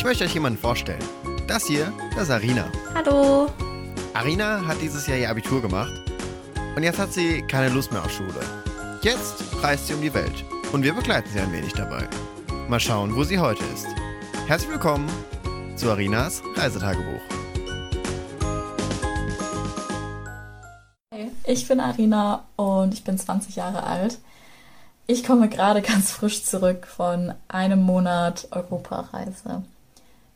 Ich 0.00 0.04
möchte 0.04 0.24
euch 0.24 0.32
jemanden 0.32 0.58
vorstellen. 0.58 1.04
Das 1.46 1.66
hier, 1.66 1.92
das 2.14 2.22
ist 2.22 2.30
Arina. 2.30 2.72
Hallo. 2.94 3.50
Arina 4.14 4.66
hat 4.66 4.80
dieses 4.80 5.06
Jahr 5.06 5.18
ihr 5.18 5.28
Abitur 5.28 5.60
gemacht 5.60 5.92
und 6.74 6.82
jetzt 6.82 6.98
hat 6.98 7.12
sie 7.12 7.42
keine 7.42 7.68
Lust 7.68 7.92
mehr 7.92 8.02
auf 8.02 8.10
Schule. 8.10 8.40
Jetzt 9.02 9.44
reist 9.62 9.88
sie 9.88 9.92
um 9.92 10.00
die 10.00 10.14
Welt 10.14 10.42
und 10.72 10.84
wir 10.84 10.94
begleiten 10.94 11.28
sie 11.30 11.38
ein 11.38 11.52
wenig 11.52 11.74
dabei. 11.74 12.08
Mal 12.66 12.80
schauen, 12.80 13.14
wo 13.14 13.24
sie 13.24 13.38
heute 13.38 13.62
ist. 13.74 13.88
Herzlich 14.46 14.70
willkommen 14.70 15.06
zu 15.76 15.90
Arinas 15.90 16.42
Reisetagebuch. 16.56 17.20
Hey, 21.12 21.30
ich 21.44 21.68
bin 21.68 21.78
Arina 21.78 22.44
und 22.56 22.94
ich 22.94 23.04
bin 23.04 23.18
20 23.18 23.54
Jahre 23.54 23.82
alt. 23.82 24.16
Ich 25.06 25.24
komme 25.24 25.50
gerade 25.50 25.82
ganz 25.82 26.10
frisch 26.10 26.42
zurück 26.42 26.86
von 26.86 27.34
einem 27.48 27.82
Monat 27.82 28.48
Europareise. 28.50 29.62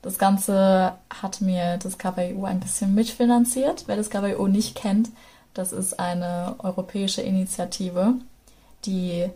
Das 0.05 0.19
Ganze 0.19 0.93
hat 1.09 1.41
mir 1.41 1.79
das 1.79 1.97
KWU 1.97 2.45
ein 2.45 2.61
bisschen 2.61 2.95
mitfinanziert. 2.95 3.85
Wer 3.87 3.97
das 3.97 4.11
KWU 4.11 4.49
nicht 4.49 4.75
kennt, 4.75 5.09
das 5.55 5.73
ist 5.73 5.99
eine 5.99 6.57
europäische 6.59 7.23
Initiative, 7.23 8.13
die 8.85 9.31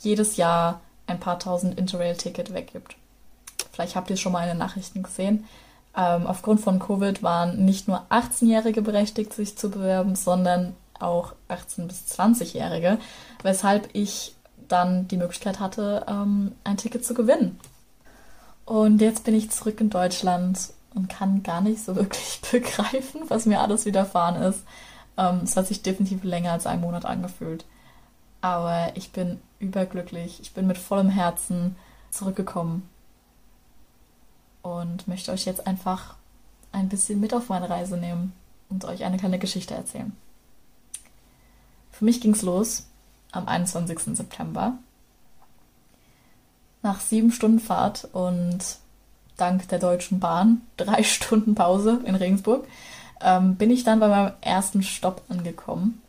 jedes 0.00 0.36
Jahr 0.36 0.82
ein 1.06 1.18
paar 1.18 1.38
tausend 1.38 1.78
Interrail-Ticket 1.78 2.52
weggibt. 2.52 2.94
Vielleicht 3.72 3.96
habt 3.96 4.10
ihr 4.10 4.18
schon 4.18 4.32
mal 4.32 4.42
in 4.42 4.50
den 4.50 4.58
Nachrichten 4.58 5.02
gesehen. 5.02 5.46
Ähm, 5.96 6.26
aufgrund 6.26 6.60
von 6.60 6.78
Covid 6.78 7.22
waren 7.22 7.64
nicht 7.64 7.88
nur 7.88 8.04
18-Jährige 8.10 8.82
berechtigt, 8.82 9.32
sich 9.32 9.56
zu 9.56 9.70
bewerben, 9.70 10.14
sondern 10.14 10.76
auch 11.00 11.32
18- 11.48 11.86
bis 11.86 12.04
20-Jährige, 12.18 12.98
weshalb 13.42 13.88
ich 13.94 14.34
dann 14.68 15.08
die 15.08 15.16
Möglichkeit 15.16 15.58
hatte, 15.58 16.04
ähm, 16.06 16.52
ein 16.64 16.76
Ticket 16.76 17.02
zu 17.02 17.14
gewinnen. 17.14 17.58
Und 18.64 19.00
jetzt 19.00 19.24
bin 19.24 19.34
ich 19.34 19.50
zurück 19.50 19.80
in 19.80 19.90
Deutschland 19.90 20.72
und 20.94 21.08
kann 21.08 21.42
gar 21.42 21.60
nicht 21.60 21.84
so 21.84 21.96
wirklich 21.96 22.40
begreifen, 22.50 23.22
was 23.28 23.46
mir 23.46 23.60
alles 23.60 23.84
widerfahren 23.84 24.40
ist. 24.42 24.64
Ähm, 25.16 25.40
es 25.44 25.56
hat 25.56 25.66
sich 25.66 25.82
definitiv 25.82 26.24
länger 26.24 26.52
als 26.52 26.66
ein 26.66 26.80
Monat 26.80 27.04
angefühlt. 27.04 27.64
Aber 28.40 28.96
ich 28.96 29.12
bin 29.12 29.40
überglücklich. 29.58 30.40
Ich 30.40 30.52
bin 30.52 30.66
mit 30.66 30.78
vollem 30.78 31.10
Herzen 31.10 31.76
zurückgekommen 32.10 32.88
und 34.62 35.08
möchte 35.08 35.32
euch 35.32 35.44
jetzt 35.44 35.66
einfach 35.66 36.16
ein 36.72 36.88
bisschen 36.88 37.20
mit 37.20 37.34
auf 37.34 37.48
meine 37.48 37.68
Reise 37.68 37.96
nehmen 37.96 38.32
und 38.68 38.84
euch 38.84 39.04
eine 39.04 39.18
kleine 39.18 39.38
Geschichte 39.38 39.74
erzählen. 39.74 40.16
Für 41.90 42.04
mich 42.04 42.20
ging 42.20 42.32
es 42.32 42.42
los 42.42 42.86
am 43.30 43.46
21. 43.46 44.16
September 44.16 44.78
nach 46.82 47.00
sieben 47.00 47.32
Stunden 47.32 47.60
Fahrt 47.60 48.08
und 48.12 48.58
dank 49.36 49.68
der 49.68 49.78
Deutschen 49.78 50.20
Bahn 50.20 50.62
drei 50.76 51.02
Stunden 51.02 51.54
Pause 51.54 52.00
in 52.04 52.14
Regensburg 52.14 52.66
ähm, 53.20 53.56
bin 53.56 53.70
ich 53.70 53.84
dann 53.84 54.00
bei 54.00 54.08
meinem 54.08 54.32
ersten 54.40 54.82
Stopp 54.82 55.22
angekommen. 55.28 56.02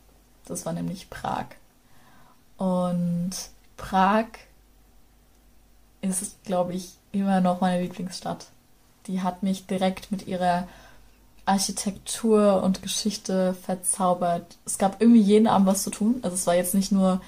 Das 0.45 0.65
war 0.65 0.73
nämlich 0.73 1.09
Prag. 1.09 1.45
Und 2.57 3.31
Prag 3.77 4.25
ist, 6.01 6.43
glaube 6.43 6.73
ich, 6.73 6.93
immer 7.11 7.39
noch 7.39 7.61
meine 7.61 7.81
Lieblingsstadt. 7.81 8.47
Die 9.07 9.21
hat 9.21 9.43
mich 9.43 9.67
direkt 9.67 10.11
mit 10.11 10.27
ihrer 10.27 10.67
Architektur 11.45 12.63
und 12.63 12.81
Geschichte 12.81 13.53
verzaubert. 13.53 14.57
Es 14.65 14.77
gab 14.77 15.01
irgendwie 15.01 15.21
jeden 15.21 15.47
Abend 15.47 15.67
was 15.67 15.83
zu 15.83 15.89
tun. 15.89 16.19
Also 16.21 16.35
es 16.35 16.47
war 16.47 16.55
jetzt 16.55 16.73
nicht 16.73 16.91
nur 16.91 17.21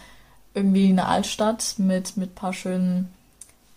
irgendwie 0.53 0.89
eine 0.89 1.05
Altstadt 1.07 1.75
mit 1.77 2.15
mit 2.15 2.33
paar 2.35 2.53
schönen 2.53 3.13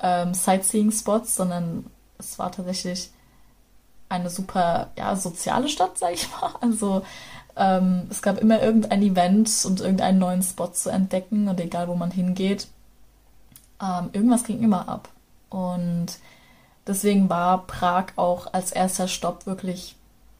ähm, 0.00 0.34
Sightseeing-Spots, 0.34 1.36
sondern 1.36 1.86
es 2.18 2.38
war 2.38 2.52
tatsächlich 2.52 3.10
eine 4.08 4.30
super 4.30 4.90
ja, 4.96 5.14
soziale 5.16 5.68
Stadt, 5.68 5.98
sag 5.98 6.14
ich 6.14 6.28
mal. 6.30 6.54
Also 6.60 7.02
ähm, 7.56 8.06
es 8.10 8.22
gab 8.22 8.38
immer 8.38 8.62
irgendein 8.62 9.02
Event 9.02 9.50
und 9.66 9.80
irgendeinen 9.80 10.18
neuen 10.18 10.42
Spot 10.42 10.68
zu 10.68 10.90
entdecken 10.90 11.48
und 11.48 11.60
egal 11.60 11.88
wo 11.88 11.94
man 11.94 12.10
hingeht, 12.10 12.68
ähm, 13.82 14.10
irgendwas 14.12 14.44
ging 14.44 14.62
immer 14.62 14.88
ab. 14.88 15.08
Und 15.50 16.06
deswegen 16.86 17.28
war 17.28 17.66
Prag 17.66 18.06
auch 18.16 18.52
als 18.52 18.72
erster 18.72 19.08
Stopp 19.08 19.46
wirklich 19.46 19.96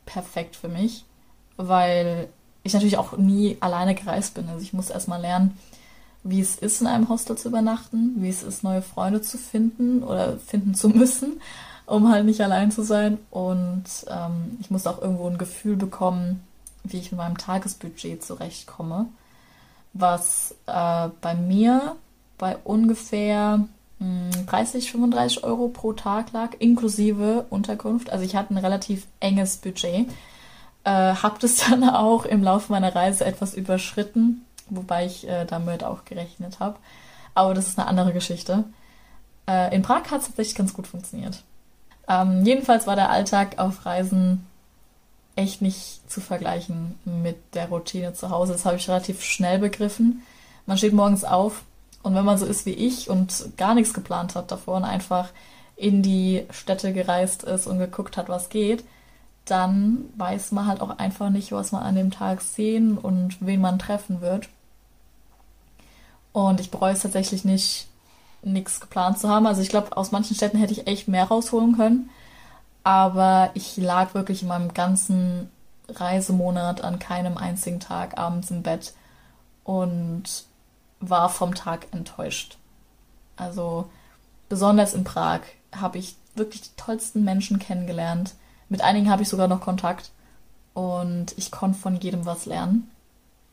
perfekt 0.07 0.57
für 0.57 0.69
mich, 0.69 1.05
weil 1.57 2.29
ich 2.63 2.73
natürlich 2.73 2.99
auch 2.99 3.17
nie 3.17 3.57
alleine 3.61 3.95
gereist 3.95 4.35
bin. 4.35 4.49
Also 4.49 4.63
ich 4.63 4.73
muss 4.73 4.91
erstmal 4.91 5.21
lernen, 5.21 5.59
wie 6.25 6.41
es 6.41 6.57
ist, 6.57 6.81
in 6.81 6.87
einem 6.87 7.09
Hostel 7.09 7.37
zu 7.37 7.49
übernachten, 7.49 8.15
wie 8.17 8.29
es 8.29 8.43
ist, 8.43 8.63
neue 8.63 8.83
Freunde 8.83 9.23
zu 9.23 9.39
finden 9.39 10.03
oder 10.03 10.39
finden 10.39 10.75
zu 10.75 10.89
müssen, 10.89 11.41
um 11.87 12.11
halt 12.11 12.27
nicht 12.27 12.41
allein 12.41 12.71
zu 12.71 12.83
sein. 12.83 13.19
Und 13.31 13.85
ähm, 14.09 14.59
ich 14.61 14.71
muss 14.71 14.87
auch 14.87 15.01
irgendwo 15.01 15.29
ein 15.29 15.39
Gefühl 15.39 15.77
bekommen, 15.77 16.43
wie 16.85 16.99
ich 16.99 17.13
mit 17.13 17.19
meinem 17.19 17.39
Tagesbudget 17.39 18.25
zurechtkomme, 18.25 19.07
was 19.93 20.55
äh, 20.67 21.09
bei 21.21 21.35
mir 21.35 21.97
bei 22.39 22.57
ungefähr 22.65 23.65
mh, 23.99 24.45
30, 24.47 24.93
35 24.93 25.45
Euro 25.45 25.69
pro 25.69 25.93
Tag 25.93 26.33
lag, 26.33 26.55
inklusive 26.59 27.47
Unterkunft. 27.51 28.11
Also 28.11 28.25
ich 28.25 28.37
hatte 28.37 28.55
ein 28.55 28.59
relativ 28.59 29.07
enges 29.21 29.57
Budget. 29.57 30.09
Äh, 30.85 31.15
hab 31.15 31.41
das 31.41 31.57
dann 31.69 31.89
auch 31.89 32.25
im 32.25 32.43
Laufe 32.43 32.73
meiner 32.73 32.95
Reise 32.95 33.25
etwas 33.25 33.55
überschritten, 33.55 34.45
wobei 34.71 35.07
ich 35.07 35.29
äh, 35.29 35.45
damit 35.45 35.85
auch 35.85 36.05
gerechnet 36.05 36.61
habe. 36.61 36.77
Aber 37.35 37.55
das 37.55 37.69
ist 37.69 37.79
eine 37.79 37.89
andere 37.89 38.13
Geschichte. 38.13 38.65
Äh, 39.49 39.75
in 39.75 39.83
Prag 39.83 40.11
hat 40.11 40.21
es 40.21 40.27
tatsächlich 40.27 40.57
ganz 40.57 40.75
gut 40.75 40.87
funktioniert. 40.87 41.43
Ähm, 42.09 42.45
jedenfalls 42.45 42.87
war 42.87 42.97
der 42.97 43.11
Alltag 43.11 43.59
auf 43.59 43.85
Reisen 43.87 44.47
echt 45.37 45.63
nicht 45.63 46.11
zu 46.11 46.21
vergleichen 46.21 46.99
mit 47.05 47.55
der 47.55 47.69
Routine 47.69 48.13
zu 48.13 48.31
Hause. 48.31 48.53
Das 48.53 48.65
habe 48.65 48.77
ich 48.77 48.89
relativ 48.89 49.23
schnell 49.23 49.59
begriffen. 49.59 50.23
Man 50.67 50.79
steht 50.79 50.93
morgens 50.93 51.25
auf 51.25 51.63
und 52.03 52.15
wenn 52.15 52.25
man 52.25 52.39
so 52.39 52.47
ist 52.47 52.67
wie 52.67 52.73
ich 52.73 53.09
und 53.09 53.57
gar 53.57 53.75
nichts 53.75 53.95
geplant 53.95 54.35
hat 54.35 54.51
davor 54.51 54.77
und 54.77 54.85
einfach 54.85 55.31
in 55.77 56.03
die 56.03 56.45
Städte 56.51 56.93
gereist 56.93 57.45
ist 57.45 57.67
und 57.67 57.79
geguckt 57.79 58.17
hat, 58.17 58.29
was 58.29 58.49
geht, 58.49 58.85
dann 59.45 60.07
weiß 60.17 60.53
man 60.53 60.67
halt 60.67 60.81
auch 60.81 60.99
einfach 60.99 61.31
nicht, 61.31 61.53
was 61.53 61.73
man 61.73 61.83
an 61.83 61.95
dem 61.95 62.11
Tag 62.11 62.41
sehen 62.41 62.99
und 62.99 63.37
wen 63.41 63.61
man 63.61 63.79
treffen 63.79 64.21
wird. 64.21 64.49
Und 66.39 66.61
ich 66.61 66.71
bereue 66.71 66.93
es 66.93 67.01
tatsächlich 67.01 67.45
nicht, 67.45 67.89
nichts 68.43 68.79
geplant 68.79 69.19
zu 69.19 69.29
haben. 69.29 69.49
Also 69.49 69.61
ich 69.61 69.71
glaube, 69.71 69.97
aus 69.97 70.13
manchen 70.13 70.37
Städten 70.37 70.57
hätte 70.57 70.73
ich 70.73 70.87
echt 70.87 71.09
mehr 71.09 71.25
rausholen 71.25 71.77
können. 71.77 72.11
Aber 72.85 73.51
ich 73.55 73.77
lag 73.77 74.15
wirklich 74.15 74.43
in 74.43 74.49
meinem 74.49 74.73
ganzen 74.73 75.51
Reisemonat 75.89 76.83
an 76.83 77.01
keinem 77.01 77.37
einzigen 77.37 77.81
Tag 77.81 78.19
abends 78.19 78.53
im 78.53 78.63
Bett 78.63 78.95
und 79.65 80.23
war 81.01 81.29
vom 81.29 81.57
Tag 81.57 81.89
enttäuscht. 81.91 82.57
Also 83.37 83.91
besonders 84.49 84.95
in 84.95 85.03
Prag 85.03 85.41
habe 85.75 85.99
ich 85.99 86.15
wirklich 86.37 86.63
die 86.63 86.77
tollsten 86.77 87.25
Menschen 87.25 87.59
kennengelernt. 87.59 88.35
Mit 88.69 88.81
einigen 88.83 89.11
habe 89.11 89.23
ich 89.23 89.29
sogar 89.29 89.49
noch 89.49 89.61
Kontakt 89.61 90.13
und 90.73 91.37
ich 91.37 91.51
konnte 91.51 91.81
von 91.81 91.97
jedem 91.97 92.27
was 92.27 92.47
lernen. 92.47 92.89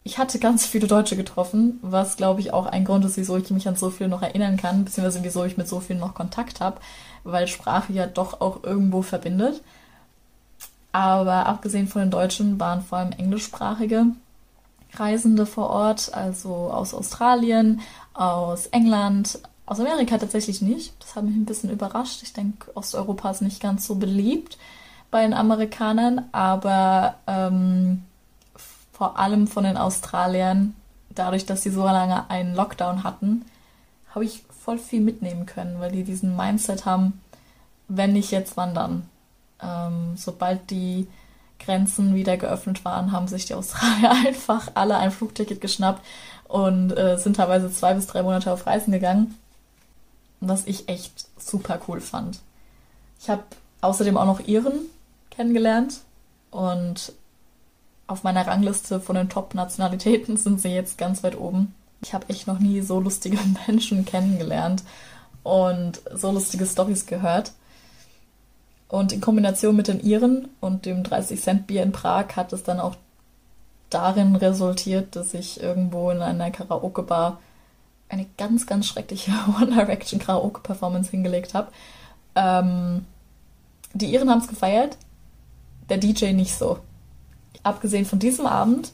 Ich 0.08 0.20
hatte 0.20 0.38
ganz 0.38 0.68
viele 0.68 0.86
Deutsche 0.86 1.16
getroffen, 1.16 1.80
was 1.82 2.16
glaube 2.16 2.40
ich 2.40 2.54
auch 2.54 2.68
ein 2.68 2.86
Grund 2.86 3.04
ist, 3.06 3.18
wieso 3.18 3.38
ich 3.38 3.50
mich 3.50 3.68
an 3.68 3.76
so 3.76 3.90
viel 3.90 4.08
noch 4.08 4.22
erinnern 4.22 4.56
kann, 4.56 4.86
beziehungsweise 4.86 5.24
wieso 5.24 5.44
ich 5.46 5.58
mit 5.58 5.68
so 5.68 5.80
vielen 5.80 5.98
noch 5.98 6.14
Kontakt 6.14 6.62
habe, 6.62 6.80
weil 7.24 7.48
Sprache 7.48 7.92
ja 7.92 8.06
doch 8.06 8.40
auch 8.40 8.64
irgendwo 8.64 9.02
verbindet. 9.02 9.64
Aber 10.92 11.48
abgesehen 11.48 11.88
von 11.88 12.04
den 12.04 12.12
Deutschen 12.12 12.60
waren 12.60 12.84
vor 12.84 13.00
allem 13.00 13.14
englischsprachige 13.14 14.06
Reisende 14.94 15.48
vor 15.48 15.72
Ort, 15.72 16.14
also 16.14 16.54
aus 16.54 16.94
Australien, 16.94 17.82
aus 18.14 18.68
England, 18.68 19.40
aus 19.66 19.80
Amerika 19.80 20.20
tatsächlich 20.20 20.62
nicht. 20.62 20.94
Das 21.00 21.16
hat 21.16 21.24
mich 21.24 21.36
ein 21.36 21.46
bisschen 21.46 21.72
überrascht. 21.72 22.22
Ich 22.22 22.32
denke, 22.32 22.70
Osteuropa 22.76 23.32
ist 23.32 23.42
nicht 23.42 23.60
ganz 23.60 23.88
so 23.88 23.96
beliebt 23.96 24.60
bei 25.10 25.24
den 25.24 25.34
Amerikanern, 25.34 26.26
aber 26.32 27.16
ähm, 27.26 28.04
vor 28.96 29.20
allem 29.20 29.48
von 29.48 29.66
den 29.66 29.76
Australiern, 29.76 30.74
dadurch, 31.10 31.46
dass 31.46 31.64
sie 31.64 31.70
so 31.70 31.84
lange 31.84 32.30
einen 32.30 32.56
Lockdown 32.56 33.04
hatten, 33.04 33.44
habe 34.14 34.24
ich 34.24 34.44
voll 34.64 34.78
viel 34.78 35.02
mitnehmen 35.02 35.46
können, 35.46 35.80
weil 35.80 35.92
die 35.92 36.04
diesen 36.04 36.36
Mindset 36.38 36.86
haben, 36.86 37.22
wenn 37.90 38.14
nicht 38.14 38.32
jetzt, 38.32 38.56
wandern. 38.56 39.10
Ähm, 39.62 40.14
sobald 40.16 40.70
die 40.70 41.08
Grenzen 41.60 42.16
wieder 42.16 42.38
geöffnet 42.38 42.86
waren, 42.86 43.12
haben 43.12 43.28
sich 43.28 43.46
die 43.46 43.54
Australier 43.54 44.12
einfach 44.26 44.72
alle 44.76 44.98
ein 44.98 45.12
Flugticket 45.12 45.60
geschnappt 45.60 46.02
und 46.48 46.92
äh, 46.92 47.18
sind 47.18 47.36
teilweise 47.36 47.70
zwei 47.72 47.94
bis 47.96 48.08
drei 48.08 48.24
Monate 48.24 48.52
auf 48.52 48.66
Reisen 48.66 48.94
gegangen, 48.94 49.38
was 50.40 50.66
ich 50.68 50.88
echt 50.88 51.28
super 51.38 51.80
cool 51.88 52.00
fand. 52.00 52.40
Ich 53.20 53.30
habe 53.30 53.44
außerdem 53.82 54.16
auch 54.16 54.26
noch 54.26 54.48
Iren 54.48 54.80
kennengelernt 55.32 56.00
und 56.52 57.12
auf 58.08 58.24
meiner 58.24 58.46
Rangliste 58.46 59.00
von 59.00 59.16
den 59.16 59.30
Top-Nationalitäten 59.30 60.38
sind 60.38 60.62
sie 60.62 60.70
jetzt 60.70 60.98
ganz 60.98 61.24
weit 61.24 61.38
oben. 61.38 61.74
Ich 62.02 62.14
habe 62.14 62.30
echt 62.30 62.48
noch 62.48 62.60
nie 62.60 62.82
so 62.82 63.00
lustige 63.00 63.38
Menschen 63.68 64.06
kennengelernt 64.06 64.84
und 65.44 66.02
so 66.14 66.32
lustige 66.32 66.66
Stories 66.66 67.06
gehört. 67.06 67.52
Und 68.88 69.12
in 69.12 69.22
Kombination 69.22 69.76
mit 69.76 69.88
den 69.88 70.00
Iren 70.00 70.48
und 70.62 70.86
dem 70.86 71.04
30-Cent-Bier 71.04 71.84
in 71.84 71.92
Prag 71.92 72.36
hat 72.36 72.54
es 72.54 72.64
dann 72.64 72.80
auch 72.80 72.96
darin 73.90 74.36
resultiert, 74.36 75.16
dass 75.16 75.34
ich 75.34 75.62
irgendwo 75.62 76.12
in 76.12 76.22
einer 76.22 76.52
Karaoke-Bar 76.52 77.40
eine 78.10 78.28
ganz, 78.38 78.68
ganz 78.68 78.86
schreckliche 78.86 79.32
One 79.60 79.74
Direction 79.74 80.20
Karaoke-Performance 80.20 81.10
hingelegt 81.10 81.54
habe. 81.54 81.72
Ähm, 82.36 83.06
die 83.94 84.14
Iren 84.14 84.30
haben 84.30 84.42
es 84.42 84.48
gefeiert, 84.48 84.98
der 85.90 85.98
DJ 85.98 86.34
nicht 86.34 86.56
so. 86.56 86.80
Abgesehen 87.64 88.06
von 88.06 88.20
diesem 88.20 88.46
Abend 88.46 88.92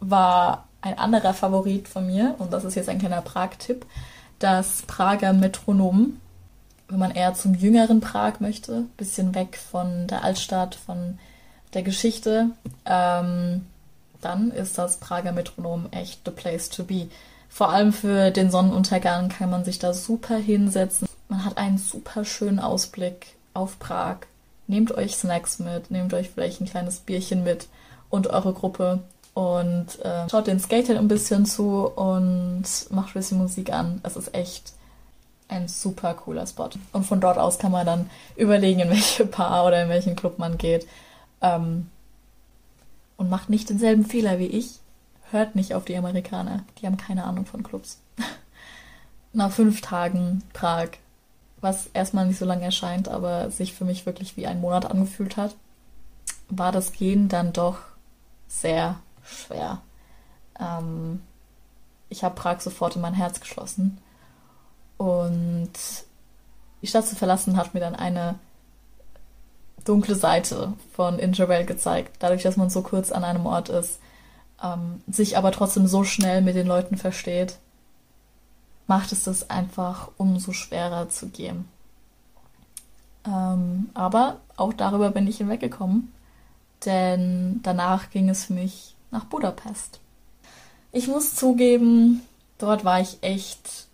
war 0.00 0.66
ein 0.80 0.98
anderer 0.98 1.34
Favorit 1.34 1.88
von 1.88 2.06
mir, 2.06 2.34
und 2.38 2.52
das 2.52 2.64
ist 2.64 2.74
jetzt 2.74 2.88
ein 2.88 2.98
kleiner 2.98 3.22
Prag-Tipp, 3.22 3.84
das 4.38 4.82
Prager 4.86 5.32
Metronom. 5.32 6.20
Wenn 6.88 6.98
man 6.98 7.10
eher 7.10 7.34
zum 7.34 7.54
jüngeren 7.54 8.00
Prag 8.00 8.40
möchte, 8.40 8.84
bisschen 8.96 9.34
weg 9.34 9.58
von 9.58 10.06
der 10.06 10.24
Altstadt, 10.24 10.74
von 10.74 11.18
der 11.74 11.82
Geschichte, 11.82 12.50
ähm, 12.86 13.66
dann 14.20 14.50
ist 14.50 14.78
das 14.78 14.96
Prager 14.96 15.32
Metronom 15.32 15.88
echt 15.90 16.22
the 16.24 16.30
place 16.30 16.70
to 16.70 16.84
be. 16.84 17.08
Vor 17.48 17.70
allem 17.70 17.92
für 17.92 18.30
den 18.30 18.50
Sonnenuntergang 18.50 19.28
kann 19.28 19.50
man 19.50 19.64
sich 19.64 19.78
da 19.78 19.92
super 19.92 20.36
hinsetzen. 20.36 21.08
Man 21.28 21.44
hat 21.44 21.58
einen 21.58 21.78
super 21.78 22.24
schönen 22.24 22.58
Ausblick 22.58 23.26
auf 23.54 23.78
Prag. 23.78 24.18
Nehmt 24.66 24.92
euch 24.92 25.16
Snacks 25.16 25.58
mit, 25.58 25.90
nehmt 25.90 26.14
euch 26.14 26.30
vielleicht 26.30 26.60
ein 26.60 26.66
kleines 26.66 27.00
Bierchen 27.00 27.42
mit 27.42 27.68
und 28.10 28.28
eure 28.28 28.52
Gruppe 28.52 29.00
und 29.34 30.04
äh, 30.04 30.28
schaut 30.28 30.48
den 30.48 30.58
Skatern 30.58 30.96
ein 30.96 31.06
bisschen 31.06 31.46
zu 31.46 31.86
und 31.86 32.64
macht 32.90 33.10
ein 33.10 33.20
bisschen 33.20 33.38
Musik 33.38 33.72
an. 33.72 34.00
Es 34.02 34.16
ist 34.16 34.34
echt 34.34 34.72
ein 35.48 35.68
super 35.68 36.14
cooler 36.14 36.44
Spot. 36.46 36.70
Und 36.92 37.06
von 37.06 37.20
dort 37.20 37.38
aus 37.38 37.58
kann 37.58 37.72
man 37.72 37.86
dann 37.86 38.10
überlegen, 38.36 38.80
in 38.80 38.90
welche 38.90 39.24
Bar 39.24 39.64
oder 39.64 39.82
in 39.82 39.88
welchen 39.88 40.16
Club 40.16 40.38
man 40.38 40.58
geht. 40.58 40.88
Ähm, 41.40 41.88
und 43.16 43.30
macht 43.30 43.48
nicht 43.48 43.70
denselben 43.70 44.04
Fehler 44.04 44.38
wie 44.38 44.46
ich. 44.46 44.80
Hört 45.30 45.54
nicht 45.54 45.74
auf 45.74 45.84
die 45.84 45.96
Amerikaner. 45.96 46.64
Die 46.80 46.86
haben 46.86 46.96
keine 46.96 47.24
Ahnung 47.24 47.46
von 47.46 47.62
Clubs. 47.62 48.00
Nach 49.32 49.52
fünf 49.52 49.82
Tagen 49.82 50.42
Prag, 50.52 50.88
was 51.60 51.88
erstmal 51.94 52.26
nicht 52.26 52.38
so 52.38 52.44
lange 52.44 52.64
erscheint, 52.64 53.08
aber 53.08 53.50
sich 53.50 53.72
für 53.72 53.84
mich 53.84 54.04
wirklich 54.04 54.36
wie 54.36 54.46
ein 54.46 54.60
Monat 54.60 54.90
angefühlt 54.90 55.36
hat, 55.36 55.54
war 56.48 56.72
das 56.72 56.92
Gehen 56.92 57.28
dann 57.28 57.52
doch 57.52 57.78
sehr 58.48 58.96
schwer. 59.22 59.80
Ähm, 60.58 61.22
ich 62.08 62.24
habe 62.24 62.34
Prag 62.34 62.60
sofort 62.60 62.96
in 62.96 63.02
mein 63.02 63.14
Herz 63.14 63.40
geschlossen. 63.40 63.98
Und 64.96 65.72
die 66.82 66.86
Stadt 66.86 67.06
zu 67.06 67.16
verlassen 67.16 67.56
hat 67.56 67.74
mir 67.74 67.80
dann 67.80 67.94
eine 67.94 68.36
dunkle 69.84 70.14
Seite 70.14 70.74
von 70.92 71.18
Interrail 71.18 71.64
gezeigt, 71.64 72.16
dadurch, 72.18 72.42
dass 72.42 72.56
man 72.56 72.70
so 72.70 72.82
kurz 72.82 73.12
an 73.12 73.24
einem 73.24 73.46
Ort 73.46 73.68
ist, 73.68 74.00
ähm, 74.62 75.02
sich 75.06 75.36
aber 75.36 75.52
trotzdem 75.52 75.86
so 75.86 76.04
schnell 76.04 76.42
mit 76.42 76.56
den 76.56 76.66
Leuten 76.66 76.96
versteht, 76.96 77.58
macht 78.86 79.12
es 79.12 79.24
das 79.24 79.50
einfach 79.50 80.10
umso 80.16 80.52
schwerer 80.52 81.08
zu 81.08 81.28
gehen. 81.28 81.68
Ähm, 83.26 83.90
aber 83.94 84.40
auch 84.56 84.72
darüber 84.72 85.10
bin 85.10 85.26
ich 85.26 85.38
hinweggekommen, 85.38 86.12
denn 86.84 87.60
danach 87.62 88.10
ging 88.10 88.28
es 88.28 88.46
für 88.46 88.52
mich 88.52 88.94
nach 89.10 89.24
Budapest. 89.24 90.00
Ich 90.92 91.08
muss 91.08 91.34
zugeben, 91.34 92.22
dort 92.58 92.84
war 92.84 93.00
ich 93.00 93.18
echt 93.22 93.86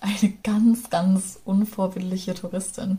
eine 0.00 0.32
ganz, 0.42 0.90
ganz 0.90 1.38
unvorbildliche 1.44 2.34
Touristin. 2.34 2.98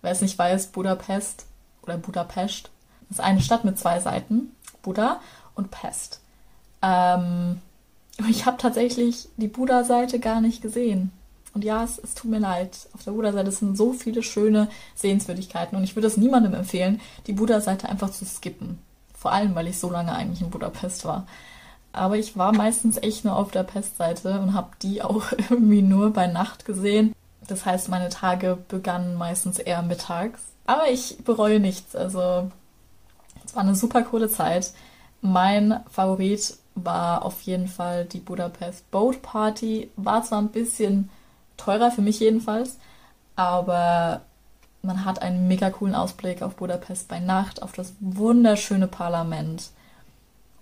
Wer 0.00 0.12
es 0.12 0.20
nicht 0.20 0.38
weiß, 0.38 0.68
Budapest 0.68 1.46
oder 1.82 1.96
Budapest. 1.96 2.70
Ist 3.10 3.20
eine 3.20 3.40
Stadt 3.40 3.64
mit 3.64 3.78
zwei 3.78 4.00
Seiten, 4.00 4.54
Buda 4.82 5.20
und 5.54 5.70
Pest. 5.70 6.20
Ähm, 6.80 7.60
ich 8.28 8.46
habe 8.46 8.56
tatsächlich 8.56 9.28
die 9.36 9.48
Buda-Seite 9.48 10.18
gar 10.18 10.40
nicht 10.40 10.62
gesehen. 10.62 11.12
Und 11.54 11.64
ja, 11.64 11.84
es, 11.84 11.98
es 11.98 12.14
tut 12.14 12.30
mir 12.30 12.38
leid. 12.38 12.88
Auf 12.94 13.04
der 13.04 13.12
Buda-Seite 13.12 13.52
sind 13.52 13.76
so 13.76 13.92
viele 13.92 14.22
schöne 14.22 14.68
Sehenswürdigkeiten 14.94 15.76
und 15.76 15.84
ich 15.84 15.96
würde 15.96 16.08
es 16.08 16.16
niemandem 16.16 16.54
empfehlen, 16.54 17.00
die 17.26 17.34
Buda-Seite 17.34 17.88
einfach 17.88 18.10
zu 18.10 18.24
skippen. 18.24 18.78
Vor 19.14 19.32
allem, 19.32 19.54
weil 19.54 19.68
ich 19.68 19.78
so 19.78 19.90
lange 19.90 20.12
eigentlich 20.12 20.40
in 20.40 20.50
Budapest 20.50 21.04
war. 21.04 21.26
Aber 21.92 22.16
ich 22.16 22.36
war 22.38 22.52
meistens 22.52 22.96
echt 22.96 23.24
nur 23.24 23.36
auf 23.36 23.50
der 23.50 23.64
Pestseite 23.64 24.40
und 24.40 24.54
habe 24.54 24.70
die 24.82 25.02
auch 25.02 25.32
irgendwie 25.32 25.82
nur 25.82 26.12
bei 26.12 26.26
Nacht 26.26 26.64
gesehen. 26.64 27.14
Das 27.46 27.66
heißt, 27.66 27.88
meine 27.88 28.08
Tage 28.08 28.58
begannen 28.68 29.14
meistens 29.16 29.58
eher 29.58 29.82
mittags. 29.82 30.40
Aber 30.64 30.88
ich 30.88 31.18
bereue 31.24 31.60
nichts. 31.60 31.94
Also, 31.94 32.50
es 33.44 33.54
war 33.54 33.62
eine 33.62 33.74
super 33.74 34.02
coole 34.02 34.28
Zeit. 34.28 34.72
Mein 35.20 35.80
Favorit 35.90 36.56
war 36.74 37.24
auf 37.24 37.42
jeden 37.42 37.68
Fall 37.68 38.06
die 38.06 38.20
Budapest 38.20 38.90
Boat 38.90 39.20
Party. 39.22 39.90
War 39.96 40.22
zwar 40.22 40.40
ein 40.40 40.48
bisschen 40.48 41.10
teurer 41.56 41.90
für 41.90 42.02
mich 42.02 42.20
jedenfalls, 42.20 42.78
aber 43.36 44.22
man 44.82 45.04
hat 45.04 45.22
einen 45.22 45.48
mega 45.48 45.70
coolen 45.70 45.94
Ausblick 45.94 46.42
auf 46.42 46.56
Budapest 46.56 47.08
bei 47.08 47.20
Nacht, 47.20 47.62
auf 47.62 47.72
das 47.72 47.94
wunderschöne 48.00 48.88
Parlament 48.88 49.70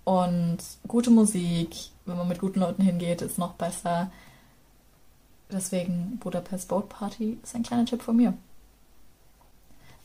und 0.03 0.57
gute 0.87 1.09
Musik. 1.09 1.75
Wenn 2.05 2.17
man 2.17 2.27
mit 2.27 2.39
guten 2.39 2.59
Leuten 2.59 2.83
hingeht, 2.83 3.21
ist 3.21 3.37
noch 3.37 3.53
besser. 3.53 4.11
Deswegen 5.51 6.17
Budapest 6.19 6.67
Boat 6.67 6.89
Party 6.89 7.39
ist 7.43 7.55
ein 7.55 7.63
kleiner 7.63 7.85
Tipp 7.85 8.01
von 8.01 8.15
mir. 8.15 8.33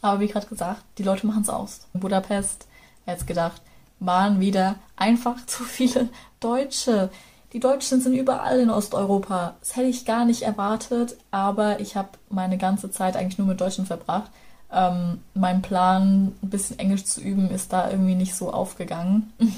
Aber 0.03 0.21
wie 0.21 0.29
gerade 0.29 0.47
gesagt, 0.47 0.83
die 0.99 1.03
Leute 1.03 1.27
machen 1.27 1.43
es 1.43 1.49
aus. 1.49 1.87
In 1.95 2.01
Budapest, 2.01 2.67
jetzt 3.07 3.27
gedacht, 3.27 3.63
waren 3.99 4.41
wieder 4.41 4.77
einfach 4.97 5.45
zu 5.47 5.65
viele 5.65 6.09
Deutsche. 6.41 7.11
Die 7.53 7.61
Deutschen 7.61 8.01
sind 8.01 8.15
überall 8.15 8.61
in 8.61 8.71
Osteuropa. 8.71 9.55
Das 9.61 9.77
hätte 9.77 9.89
ich 9.89 10.05
gar 10.05 10.25
nicht 10.25 10.43
erwartet, 10.43 11.17
aber 11.31 11.81
ich 11.81 11.97
habe 11.97 12.11
meine 12.29 12.59
ganze 12.59 12.91
Zeit 12.91 13.17
eigentlich 13.17 13.39
nur 13.39 13.47
mit 13.47 13.61
Deutschen 13.61 13.87
verbracht. 13.87 14.31
Ähm, 14.73 15.21
mein 15.35 15.63
Plan, 15.63 16.35
ein 16.43 16.51
bisschen 16.51 16.79
Englisch 16.79 17.05
zu 17.05 17.21
üben, 17.21 17.51
ist 17.51 17.73
da 17.73 17.91
irgendwie 17.91 18.17
nicht 18.17 18.35
so 18.35 18.53
aufgegangen. 18.53 19.33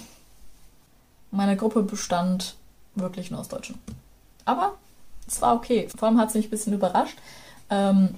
Meine 1.31 1.57
Gruppe 1.57 1.83
bestand 1.83 2.55
wirklich 2.95 3.31
nur 3.31 3.41
aus 3.41 3.49
Deutschen. 3.49 3.79
Aber 4.45 4.75
es 5.27 5.43
war 5.43 5.55
okay. 5.55 5.89
Vor 5.95 6.09
allem 6.09 6.19
hat 6.19 6.29
es 6.29 6.35
mich 6.35 6.47
ein 6.47 6.51
bisschen 6.51 6.73
überrascht. 6.73 7.19
Ähm, 7.71 8.15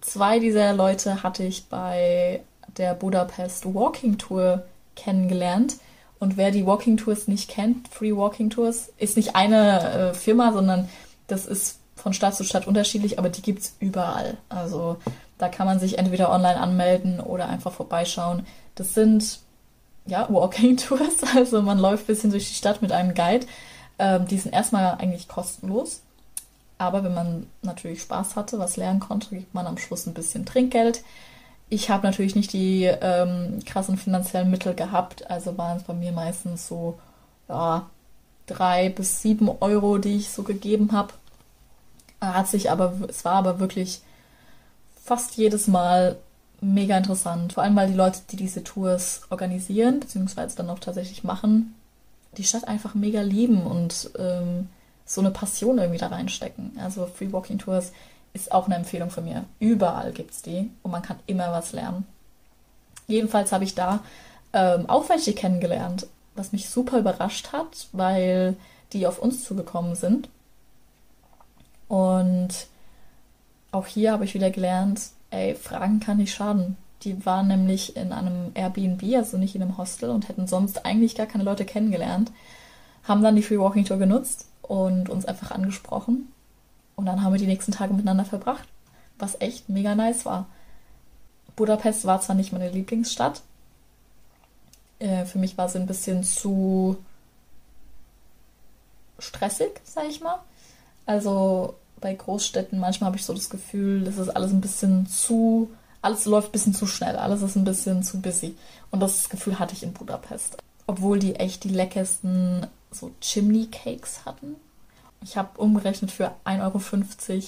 zwei 0.00 0.38
dieser 0.38 0.74
Leute 0.74 1.22
hatte 1.22 1.42
ich 1.42 1.66
bei 1.68 2.42
der 2.76 2.94
Budapest 2.94 3.72
Walking 3.74 4.18
Tour 4.18 4.64
kennengelernt. 4.94 5.76
Und 6.22 6.36
wer 6.36 6.52
die 6.52 6.64
Walking 6.64 6.98
Tours 6.98 7.26
nicht 7.26 7.50
kennt, 7.50 7.88
Free 7.88 8.14
Walking 8.14 8.48
Tours, 8.48 8.92
ist 8.96 9.16
nicht 9.16 9.34
eine 9.34 10.10
äh, 10.12 10.14
Firma, 10.14 10.52
sondern 10.52 10.88
das 11.26 11.46
ist 11.46 11.80
von 11.96 12.12
Stadt 12.12 12.36
zu 12.36 12.44
Stadt 12.44 12.68
unterschiedlich, 12.68 13.18
aber 13.18 13.28
die 13.28 13.42
gibt 13.42 13.62
es 13.62 13.74
überall. 13.80 14.36
Also 14.48 14.98
da 15.38 15.48
kann 15.48 15.66
man 15.66 15.80
sich 15.80 15.98
entweder 15.98 16.30
online 16.30 16.60
anmelden 16.60 17.18
oder 17.18 17.48
einfach 17.48 17.72
vorbeischauen. 17.72 18.46
Das 18.76 18.94
sind 18.94 19.40
ja 20.06 20.28
Walking 20.30 20.76
Tours, 20.88 21.24
also 21.34 21.60
man 21.60 21.80
läuft 21.80 22.04
ein 22.04 22.14
bisschen 22.14 22.30
durch 22.30 22.46
die 22.46 22.54
Stadt 22.54 22.82
mit 22.82 22.92
einem 22.92 23.14
Guide. 23.14 23.44
Ähm, 23.98 24.28
die 24.28 24.38
sind 24.38 24.52
erstmal 24.52 24.98
eigentlich 24.98 25.26
kostenlos. 25.26 26.02
Aber 26.78 27.02
wenn 27.02 27.14
man 27.14 27.48
natürlich 27.62 28.02
Spaß 28.02 28.36
hatte, 28.36 28.60
was 28.60 28.76
lernen 28.76 29.00
konnte, 29.00 29.34
gibt 29.34 29.54
man 29.54 29.66
am 29.66 29.76
Schluss 29.76 30.06
ein 30.06 30.14
bisschen 30.14 30.46
Trinkgeld. 30.46 31.02
Ich 31.72 31.88
habe 31.88 32.06
natürlich 32.06 32.36
nicht 32.36 32.52
die 32.52 32.84
ähm, 32.84 33.60
krassen 33.64 33.96
finanziellen 33.96 34.50
Mittel 34.50 34.74
gehabt, 34.74 35.30
also 35.30 35.56
waren 35.56 35.78
es 35.78 35.84
bei 35.84 35.94
mir 35.94 36.12
meistens 36.12 36.68
so 36.68 36.98
ja, 37.48 37.88
drei 38.46 38.90
bis 38.90 39.22
sieben 39.22 39.48
Euro, 39.48 39.96
die 39.96 40.18
ich 40.18 40.28
so 40.28 40.42
gegeben 40.42 40.92
habe. 40.92 41.14
Hat 42.20 42.46
sich 42.46 42.70
aber, 42.70 42.92
es 43.08 43.24
war 43.24 43.36
aber 43.36 43.58
wirklich 43.58 44.02
fast 45.02 45.38
jedes 45.38 45.66
Mal 45.66 46.18
mega 46.60 46.98
interessant. 46.98 47.54
Vor 47.54 47.62
allem, 47.62 47.74
weil 47.74 47.88
die 47.88 47.96
Leute, 47.96 48.20
die 48.30 48.36
diese 48.36 48.62
Tours 48.62 49.22
organisieren, 49.30 49.98
beziehungsweise 49.98 50.54
dann 50.54 50.68
auch 50.68 50.78
tatsächlich 50.78 51.24
machen, 51.24 51.74
die 52.36 52.44
Stadt 52.44 52.68
einfach 52.68 52.94
mega 52.94 53.22
lieben 53.22 53.62
und 53.62 54.10
ähm, 54.18 54.68
so 55.06 55.22
eine 55.22 55.30
Passion 55.30 55.78
irgendwie 55.78 55.98
da 55.98 56.08
reinstecken. 56.08 56.78
Also 56.78 57.06
Free 57.06 57.32
Walking 57.32 57.56
Tours 57.58 57.92
ist 58.32 58.52
auch 58.52 58.66
eine 58.66 58.76
Empfehlung 58.76 59.10
von 59.10 59.24
mir. 59.24 59.44
Überall 59.58 60.12
gibt 60.12 60.32
es 60.32 60.42
die 60.42 60.70
und 60.82 60.90
man 60.90 61.02
kann 61.02 61.18
immer 61.26 61.52
was 61.52 61.72
lernen. 61.72 62.06
Jedenfalls 63.06 63.52
habe 63.52 63.64
ich 63.64 63.74
da 63.74 64.00
ähm, 64.52 64.88
auch 64.88 65.08
welche 65.08 65.34
kennengelernt, 65.34 66.06
was 66.34 66.52
mich 66.52 66.68
super 66.68 66.98
überrascht 66.98 67.52
hat, 67.52 67.88
weil 67.92 68.56
die 68.92 69.06
auf 69.06 69.18
uns 69.18 69.44
zugekommen 69.44 69.94
sind. 69.94 70.28
Und 71.88 72.66
auch 73.70 73.86
hier 73.86 74.12
habe 74.12 74.24
ich 74.24 74.34
wieder 74.34 74.50
gelernt, 74.50 75.10
ey, 75.30 75.54
Fragen 75.54 76.00
kann 76.00 76.18
nicht 76.18 76.34
schaden. 76.34 76.76
Die 77.02 77.26
waren 77.26 77.48
nämlich 77.48 77.96
in 77.96 78.12
einem 78.12 78.52
Airbnb, 78.54 79.02
also 79.16 79.36
nicht 79.36 79.54
in 79.54 79.62
einem 79.62 79.76
Hostel 79.76 80.10
und 80.10 80.28
hätten 80.28 80.46
sonst 80.46 80.86
eigentlich 80.86 81.16
gar 81.16 81.26
keine 81.26 81.44
Leute 81.44 81.64
kennengelernt. 81.64 82.30
Haben 83.02 83.22
dann 83.22 83.34
die 83.34 83.42
Free 83.42 83.58
Walking 83.58 83.84
Tour 83.84 83.98
genutzt 83.98 84.46
und 84.62 85.08
uns 85.08 85.24
einfach 85.24 85.50
angesprochen. 85.50 86.28
Und 86.96 87.06
dann 87.06 87.22
haben 87.22 87.32
wir 87.32 87.38
die 87.38 87.46
nächsten 87.46 87.72
Tage 87.72 87.94
miteinander 87.94 88.24
verbracht, 88.24 88.68
was 89.18 89.40
echt 89.40 89.68
mega 89.68 89.94
nice 89.94 90.24
war. 90.24 90.46
Budapest 91.56 92.04
war 92.04 92.20
zwar 92.20 92.36
nicht 92.36 92.52
meine 92.52 92.70
Lieblingsstadt, 92.70 93.42
äh, 95.02 95.24
für 95.24 95.38
mich 95.38 95.58
war 95.58 95.68
sie 95.68 95.78
ein 95.78 95.86
bisschen 95.86 96.22
zu 96.22 96.96
stressig, 99.18 99.80
sag 99.84 100.06
ich 100.08 100.20
mal. 100.20 100.38
Also 101.06 101.74
bei 102.00 102.14
Großstädten 102.14 102.78
manchmal 102.78 103.08
habe 103.08 103.16
ich 103.16 103.24
so 103.24 103.34
das 103.34 103.50
Gefühl, 103.50 104.04
das 104.04 104.18
ist 104.18 104.28
alles 104.28 104.52
ein 104.52 104.60
bisschen 104.60 105.06
zu, 105.06 105.70
alles 106.02 106.24
läuft 106.24 106.48
ein 106.48 106.52
bisschen 106.52 106.74
zu 106.74 106.86
schnell, 106.86 107.16
alles 107.16 107.42
ist 107.42 107.56
ein 107.56 107.64
bisschen 107.64 108.04
zu 108.04 108.20
busy. 108.20 108.56
Und 108.90 109.00
das 109.00 109.28
Gefühl 109.28 109.58
hatte 109.58 109.74
ich 109.74 109.82
in 109.82 109.92
Budapest. 109.92 110.58
Obwohl 110.86 111.18
die 111.18 111.34
echt 111.36 111.64
die 111.64 111.68
leckersten 111.68 112.66
so 112.92 113.10
Chimney 113.20 113.66
Cakes 113.66 114.24
hatten. 114.24 114.56
Ich 115.24 115.36
habe 115.36 115.60
umgerechnet 115.60 116.10
für 116.10 116.32
1,50 116.44 116.60
Euro 116.60 117.42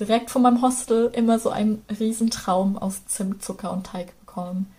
direkt 0.00 0.30
von 0.30 0.42
meinem 0.42 0.62
Hostel 0.62 1.10
immer 1.12 1.38
so 1.38 1.50
einen 1.50 1.84
Riesentraum 1.98 2.78
aus 2.78 3.06
Zimt, 3.06 3.42
Zucker 3.42 3.72
und 3.72 3.86
Teig 3.86 4.18
bekommen. 4.20 4.72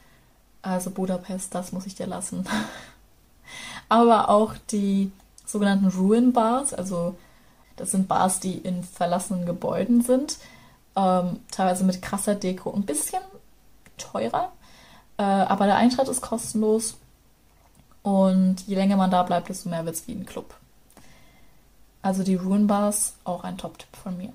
Also 0.61 0.91
Budapest, 0.91 1.55
das 1.55 1.71
muss 1.71 1.85
ich 1.85 1.95
dir 1.95 2.07
lassen. 2.07 2.45
Aber 3.89 4.29
auch 4.29 4.53
die 4.71 5.11
sogenannten 5.45 5.87
Ruin 5.87 6.31
Bars, 6.31 6.73
also 6.73 7.15
das 7.75 7.91
sind 7.91 8.07
Bars, 8.07 8.39
die 8.39 8.57
in 8.57 8.83
verlassenen 8.83 9.45
Gebäuden 9.45 10.01
sind, 10.01 10.37
ähm, 10.95 11.39
teilweise 11.49 11.83
mit 11.83 12.01
krasser 12.01 12.35
Deko, 12.35 12.71
ein 12.71 12.85
bisschen 12.85 13.21
teurer, 13.97 14.51
äh, 15.17 15.23
aber 15.23 15.65
der 15.65 15.77
Eintritt 15.77 16.07
ist 16.07 16.21
kostenlos 16.21 16.97
und 18.03 18.67
je 18.67 18.75
länger 18.75 18.97
man 18.97 19.11
da 19.11 19.23
bleibt, 19.23 19.49
desto 19.49 19.69
mehr 19.69 19.85
wird 19.85 19.95
es 19.95 20.07
wie 20.07 20.13
ein 20.13 20.25
Club. 20.25 20.53
Also 22.01 22.23
die 22.23 22.35
Ruin 22.35 22.67
Bars, 22.67 23.15
auch 23.23 23.43
ein 23.43 23.57
Top-Tipp 23.57 23.95
von 24.01 24.17
mir. 24.17 24.31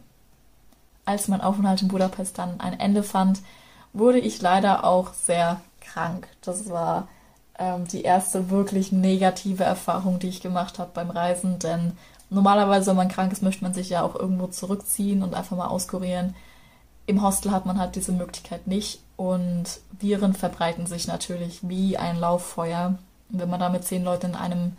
Als 1.06 1.28
mein 1.28 1.40
Aufenthalt 1.40 1.82
in 1.82 1.88
Budapest 1.88 2.38
dann 2.38 2.60
ein 2.60 2.78
Ende 2.78 3.02
fand, 3.02 3.40
wurde 3.92 4.18
ich 4.18 4.42
leider 4.42 4.84
auch 4.84 5.12
sehr 5.14 5.60
krank. 5.80 6.28
Das 6.42 6.68
war 6.70 7.08
ähm, 7.58 7.86
die 7.86 8.02
erste 8.02 8.50
wirklich 8.50 8.92
negative 8.92 9.64
Erfahrung, 9.64 10.18
die 10.18 10.28
ich 10.28 10.40
gemacht 10.40 10.78
habe 10.78 10.90
beim 10.92 11.10
Reisen, 11.10 11.58
denn 11.58 11.92
normalerweise, 12.30 12.90
wenn 12.90 12.96
man 12.96 13.08
krank 13.08 13.32
ist, 13.32 13.42
möchte 13.42 13.62
man 13.62 13.74
sich 13.74 13.90
ja 13.90 14.02
auch 14.02 14.14
irgendwo 14.14 14.46
zurückziehen 14.48 15.22
und 15.22 15.34
einfach 15.34 15.56
mal 15.56 15.68
auskurieren. 15.68 16.34
Im 17.06 17.22
Hostel 17.22 17.52
hat 17.52 17.66
man 17.66 17.78
halt 17.78 17.96
diese 17.96 18.12
Möglichkeit 18.12 18.66
nicht 18.66 19.00
und 19.16 19.64
Viren 20.00 20.34
verbreiten 20.34 20.86
sich 20.86 21.06
natürlich 21.06 21.60
wie 21.68 21.96
ein 21.96 22.18
Lauffeuer. 22.18 22.98
Wenn 23.28 23.50
man 23.50 23.60
da 23.60 23.68
mit 23.68 23.84
zehn 23.84 24.04
Leuten 24.04 24.30
in 24.30 24.34
einem 24.34 24.76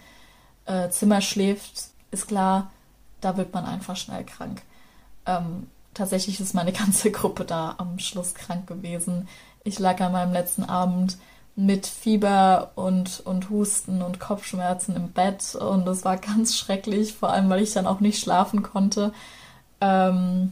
äh, 0.66 0.90
Zimmer 0.90 1.22
schläft, 1.22 1.90
ist 2.12 2.28
klar, 2.28 2.72
da 3.26 3.38
wird 3.38 3.54
man 3.54 3.66
einfach 3.66 3.96
schnell 3.96 4.24
krank. 4.24 4.62
Ähm, 5.26 5.68
tatsächlich 5.94 6.40
ist 6.40 6.54
meine 6.54 6.72
ganze 6.84 7.12
Gruppe 7.12 7.44
da 7.44 7.76
am 7.78 8.00
Schluss 8.00 8.36
krank 8.36 8.68
gewesen. 8.68 9.28
Ich 9.64 9.80
lag 9.80 10.00
an 10.02 10.12
meinem 10.12 10.32
letzten 10.32 10.64
Abend 10.64 11.18
mit 11.56 11.88
Fieber 11.88 12.72
und, 12.76 13.22
und 13.26 13.50
Husten 13.50 14.02
und 14.02 14.20
Kopfschmerzen 14.20 14.96
im 14.96 15.12
Bett 15.12 15.56
und 15.56 15.88
es 15.88 16.04
war 16.04 16.18
ganz 16.18 16.58
schrecklich, 16.58 17.14
vor 17.14 17.30
allem 17.30 17.50
weil 17.50 17.62
ich 17.64 17.74
dann 17.74 17.88
auch 17.88 18.02
nicht 18.02 18.22
schlafen 18.22 18.62
konnte. 18.62 19.14
Ähm, 19.80 20.52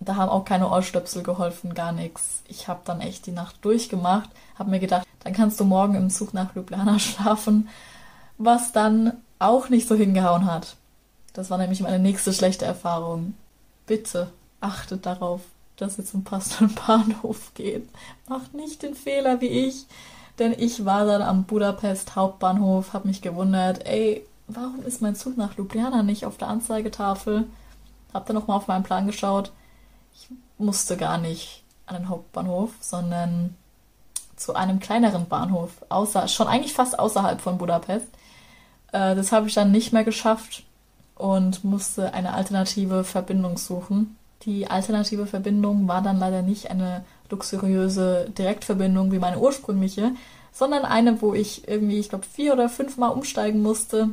da 0.00 0.16
haben 0.16 0.28
auch 0.28 0.44
keine 0.44 0.68
Ohrstöpsel 0.68 1.22
geholfen, 1.22 1.72
gar 1.72 1.92
nichts. 1.92 2.42
Ich 2.48 2.68
habe 2.68 2.80
dann 2.84 3.00
echt 3.00 3.26
die 3.26 3.32
Nacht 3.32 3.64
durchgemacht, 3.64 4.28
habe 4.58 4.70
mir 4.70 4.80
gedacht, 4.80 5.06
dann 5.22 5.32
kannst 5.32 5.58
du 5.60 5.64
morgen 5.64 5.94
im 5.94 6.10
Zug 6.10 6.34
nach 6.34 6.54
Ljubljana 6.54 6.98
schlafen, 6.98 7.68
was 8.36 8.72
dann 8.72 9.14
auch 9.38 9.68
nicht 9.68 9.88
so 9.88 9.94
hingehauen 9.94 10.46
hat. 10.46 10.76
Das 11.34 11.50
war 11.50 11.58
nämlich 11.58 11.80
meine 11.80 11.98
nächste 11.98 12.32
schlechte 12.32 12.64
Erfahrung. 12.64 13.34
Bitte 13.86 14.32
achtet 14.60 15.04
darauf, 15.04 15.42
dass 15.76 15.98
ihr 15.98 16.06
zum 16.06 16.24
passenden 16.24 16.74
Bahnhof 16.86 17.52
geht. 17.54 17.88
Macht 18.28 18.54
nicht 18.54 18.82
den 18.82 18.94
Fehler 18.94 19.40
wie 19.42 19.48
ich, 19.48 19.84
denn 20.38 20.54
ich 20.56 20.84
war 20.84 21.04
dann 21.04 21.22
am 21.22 21.44
Budapest 21.44 22.16
Hauptbahnhof, 22.16 22.92
habe 22.92 23.08
mich 23.08 23.20
gewundert, 23.20 23.84
ey, 23.86 24.24
warum 24.46 24.82
ist 24.84 25.02
mein 25.02 25.16
Zug 25.16 25.36
nach 25.36 25.56
Ljubljana 25.56 26.02
nicht 26.02 26.24
auf 26.24 26.38
der 26.38 26.48
Anzeigetafel? 26.48 27.46
Hab 28.14 28.26
dann 28.26 28.36
nochmal 28.36 28.56
auf 28.56 28.68
meinen 28.68 28.84
Plan 28.84 29.06
geschaut. 29.06 29.50
Ich 30.14 30.28
musste 30.56 30.96
gar 30.96 31.18
nicht 31.18 31.64
an 31.86 31.96
den 31.96 32.08
Hauptbahnhof, 32.08 32.70
sondern 32.80 33.56
zu 34.36 34.54
einem 34.54 34.78
kleineren 34.78 35.26
Bahnhof, 35.26 35.70
außer, 35.88 36.28
schon 36.28 36.46
eigentlich 36.46 36.72
fast 36.72 36.98
außerhalb 36.98 37.40
von 37.40 37.58
Budapest. 37.58 38.06
Äh, 38.92 39.16
das 39.16 39.32
habe 39.32 39.48
ich 39.48 39.54
dann 39.54 39.72
nicht 39.72 39.92
mehr 39.92 40.04
geschafft 40.04 40.64
und 41.16 41.64
musste 41.64 42.12
eine 42.14 42.34
alternative 42.34 43.04
Verbindung 43.04 43.58
suchen. 43.58 44.16
Die 44.42 44.68
alternative 44.68 45.26
Verbindung 45.26 45.88
war 45.88 46.02
dann 46.02 46.18
leider 46.18 46.42
nicht 46.42 46.70
eine 46.70 47.04
luxuriöse 47.30 48.30
Direktverbindung 48.36 49.12
wie 49.12 49.18
meine 49.18 49.38
ursprüngliche, 49.38 50.12
sondern 50.52 50.84
eine, 50.84 51.20
wo 51.22 51.34
ich 51.34 51.66
irgendwie, 51.68 51.98
ich 51.98 52.08
glaube, 52.08 52.26
vier 52.26 52.52
oder 52.52 52.68
fünfmal 52.68 53.10
umsteigen 53.10 53.62
musste. 53.62 54.10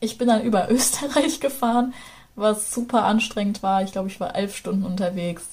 Ich 0.00 0.18
bin 0.18 0.28
dann 0.28 0.42
über 0.42 0.70
Österreich 0.70 1.40
gefahren, 1.40 1.94
was 2.34 2.72
super 2.72 3.04
anstrengend 3.04 3.62
war. 3.62 3.82
Ich 3.82 3.92
glaube, 3.92 4.08
ich 4.08 4.20
war 4.20 4.34
elf 4.34 4.56
Stunden 4.56 4.84
unterwegs, 4.84 5.48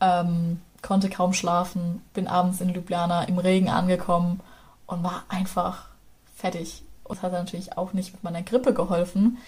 ähm, 0.00 0.60
konnte 0.82 1.10
kaum 1.10 1.32
schlafen, 1.32 2.02
bin 2.14 2.28
abends 2.28 2.60
in 2.60 2.70
Ljubljana 2.70 3.24
im 3.24 3.38
Regen 3.38 3.68
angekommen 3.68 4.40
und 4.86 5.02
war 5.02 5.24
einfach 5.28 5.88
fertig. 6.34 6.82
Und 7.04 7.22
hat 7.22 7.32
natürlich 7.32 7.76
auch 7.76 7.92
nicht 7.92 8.12
mit 8.12 8.24
meiner 8.24 8.42
Grippe 8.42 8.74
geholfen. 8.74 9.38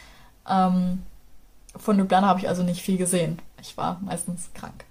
Ähm, 0.49 1.03
von 1.77 1.99
Ljubljana 1.99 2.27
habe 2.27 2.41
ich 2.41 2.49
also 2.49 2.63
nicht 2.63 2.83
viel 2.83 2.97
gesehen. 2.97 3.39
Ich 3.61 3.77
war 3.77 4.01
meistens 4.01 4.51
krank. 4.55 4.85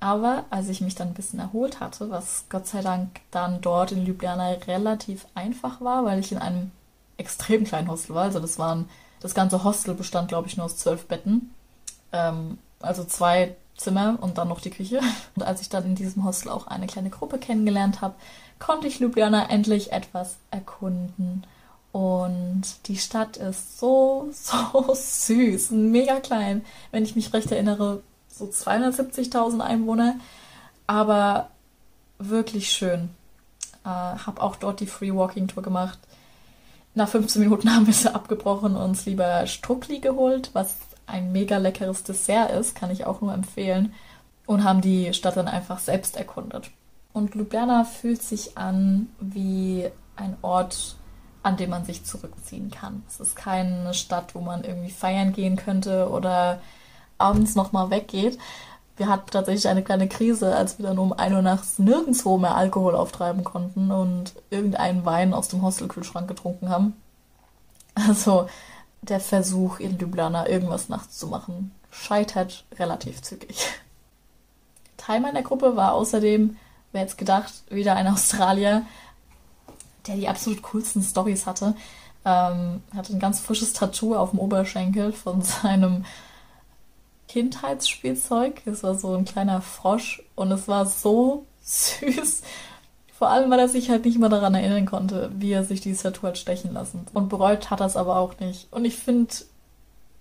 Aber 0.00 0.44
als 0.48 0.68
ich 0.68 0.80
mich 0.80 0.94
dann 0.94 1.08
ein 1.08 1.14
bisschen 1.14 1.40
erholt 1.40 1.80
hatte, 1.80 2.10
was 2.10 2.44
Gott 2.48 2.66
sei 2.66 2.80
Dank 2.80 3.20
dann 3.30 3.60
dort 3.60 3.92
in 3.92 4.06
Ljubljana 4.06 4.52
relativ 4.66 5.26
einfach 5.34 5.80
war, 5.82 6.04
weil 6.04 6.18
ich 6.18 6.32
in 6.32 6.38
einem 6.38 6.70
extrem 7.18 7.64
kleinen 7.64 7.88
Hostel 7.88 8.14
war. 8.14 8.24
Also 8.24 8.40
das 8.40 8.58
waren, 8.58 8.88
das 9.20 9.34
ganze 9.34 9.62
Hostel 9.62 9.94
bestand, 9.94 10.28
glaube 10.28 10.48
ich, 10.48 10.56
nur 10.56 10.64
aus 10.64 10.78
zwölf 10.78 11.06
Betten. 11.06 11.54
Ähm, 12.12 12.56
also 12.80 13.04
zwei 13.04 13.54
Zimmer 13.76 14.16
und 14.20 14.38
dann 14.38 14.48
noch 14.48 14.60
die 14.60 14.70
Küche. 14.70 15.00
Und 15.36 15.42
als 15.42 15.60
ich 15.60 15.68
dann 15.68 15.84
in 15.84 15.94
diesem 15.94 16.24
Hostel 16.24 16.50
auch 16.50 16.66
eine 16.66 16.86
kleine 16.86 17.10
Gruppe 17.10 17.38
kennengelernt 17.38 18.00
habe, 18.00 18.14
konnte 18.58 18.86
ich 18.86 19.00
Ljubljana 19.00 19.48
endlich 19.48 19.92
etwas 19.92 20.36
erkunden. 20.50 21.44
Und 21.92 22.62
die 22.86 22.96
Stadt 22.96 23.36
ist 23.36 23.78
so, 23.78 24.28
so 24.32 24.94
süß, 24.94 25.72
mega 25.72 26.20
klein. 26.20 26.64
Wenn 26.90 27.04
ich 27.04 27.16
mich 27.16 27.32
recht 27.32 27.50
erinnere, 27.50 28.02
so 28.28 28.46
270.000 28.46 29.60
Einwohner, 29.60 30.16
aber 30.86 31.50
wirklich 32.18 32.70
schön. 32.70 33.10
Äh, 33.84 33.88
habe 33.88 34.42
auch 34.42 34.56
dort 34.56 34.80
die 34.80 34.86
Free 34.86 35.14
Walking 35.14 35.48
Tour 35.48 35.62
gemacht. 35.62 35.98
Nach 36.94 37.08
15 37.08 37.42
Minuten 37.42 37.70
haben 37.74 37.86
wir 37.86 37.94
sie 37.94 38.14
abgebrochen 38.14 38.76
und 38.76 38.82
uns 38.82 39.06
lieber 39.06 39.46
Struckli 39.46 40.00
geholt, 40.00 40.50
was 40.52 40.76
ein 41.06 41.32
mega 41.32 41.58
leckeres 41.58 42.04
Dessert 42.04 42.52
ist, 42.52 42.74
kann 42.74 42.90
ich 42.90 43.04
auch 43.04 43.20
nur 43.20 43.34
empfehlen. 43.34 43.94
Und 44.46 44.64
haben 44.64 44.80
die 44.80 45.12
Stadt 45.14 45.36
dann 45.36 45.48
einfach 45.48 45.78
selbst 45.78 46.16
erkundet. 46.16 46.70
Und 47.12 47.34
Ljubljana 47.34 47.84
fühlt 47.84 48.22
sich 48.22 48.56
an 48.56 49.08
wie 49.20 49.88
ein 50.16 50.36
Ort, 50.42 50.96
an 51.42 51.56
dem 51.56 51.70
man 51.70 51.84
sich 51.84 52.04
zurückziehen 52.04 52.70
kann. 52.70 53.02
Es 53.08 53.20
ist 53.20 53.36
keine 53.36 53.94
Stadt, 53.94 54.34
wo 54.34 54.40
man 54.40 54.64
irgendwie 54.64 54.90
feiern 54.90 55.32
gehen 55.32 55.56
könnte 55.56 56.08
oder 56.10 56.60
abends 57.18 57.54
nochmal 57.54 57.90
weggeht. 57.90 58.38
Wir 58.96 59.08
hatten 59.08 59.30
tatsächlich 59.30 59.68
eine 59.68 59.82
kleine 59.82 60.08
Krise, 60.08 60.54
als 60.54 60.78
wir 60.78 60.86
dann 60.86 60.98
um 60.98 61.12
1 61.14 61.34
Uhr 61.34 61.42
nachts 61.42 61.78
nirgendwo 61.78 62.36
mehr 62.36 62.54
Alkohol 62.54 62.94
auftreiben 62.94 63.44
konnten 63.44 63.90
und 63.90 64.34
irgendeinen 64.50 65.06
Wein 65.06 65.32
aus 65.32 65.48
dem 65.48 65.62
Hostelkühlschrank 65.62 66.28
getrunken 66.28 66.68
haben. 66.68 66.94
Also 67.94 68.48
der 69.02 69.20
Versuch, 69.20 69.80
in 69.80 69.98
Ljubljana 69.98 70.48
irgendwas 70.48 70.88
nachts 70.88 71.18
zu 71.18 71.28
machen, 71.28 71.72
scheitert 71.90 72.64
relativ 72.78 73.22
zügig. 73.22 73.66
Teil 74.96 75.20
meiner 75.20 75.42
Gruppe 75.42 75.76
war 75.76 75.94
außerdem, 75.94 76.56
wer 76.92 77.00
jetzt 77.00 77.16
gedacht, 77.16 77.52
wieder 77.70 77.96
ein 77.96 78.06
Australier, 78.06 78.82
der 80.06 80.16
die 80.16 80.28
absolut 80.28 80.62
coolsten 80.62 81.02
Stories 81.02 81.46
hatte. 81.46 81.74
Ähm, 82.24 82.82
hatte 82.94 83.14
ein 83.14 83.20
ganz 83.20 83.40
frisches 83.40 83.72
Tattoo 83.72 84.14
auf 84.14 84.30
dem 84.30 84.38
Oberschenkel 84.38 85.12
von 85.12 85.42
seinem 85.42 86.04
Kindheitsspielzeug. 87.28 88.62
Es 88.66 88.82
war 88.82 88.94
so 88.94 89.14
ein 89.14 89.24
kleiner 89.24 89.60
Frosch 89.62 90.22
und 90.34 90.50
es 90.52 90.68
war 90.68 90.86
so 90.86 91.46
süß. 91.62 92.42
Vor 93.16 93.28
allem, 93.28 93.50
weil 93.50 93.58
er 93.58 93.68
sich 93.68 93.90
halt 93.90 94.04
nicht 94.06 94.18
mehr 94.18 94.30
daran 94.30 94.54
erinnern 94.54 94.86
konnte, 94.86 95.30
wie 95.36 95.52
er 95.52 95.64
sich 95.64 95.80
dieses 95.80 96.02
Tattoo 96.02 96.26
hat 96.26 96.38
stechen 96.38 96.72
lassen. 96.72 97.06
Und 97.12 97.28
bereut 97.28 97.70
hat 97.70 97.80
er 97.80 97.86
es 97.86 97.96
aber 97.96 98.16
auch 98.16 98.38
nicht. 98.40 98.72
Und 98.72 98.84
ich 98.84 98.96
finde 98.96 99.34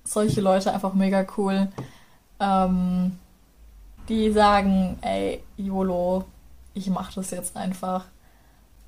solche 0.04 0.42
Leute 0.42 0.74
einfach 0.74 0.94
mega 0.94 1.26
cool, 1.38 1.70
ähm, 2.40 3.18
die 4.10 4.32
sagen, 4.32 4.98
ey, 5.02 5.42
YOLO, 5.56 6.26
ich 6.74 6.88
mach 6.88 7.14
das 7.14 7.32
jetzt 7.32 7.56
einfach 7.56 8.06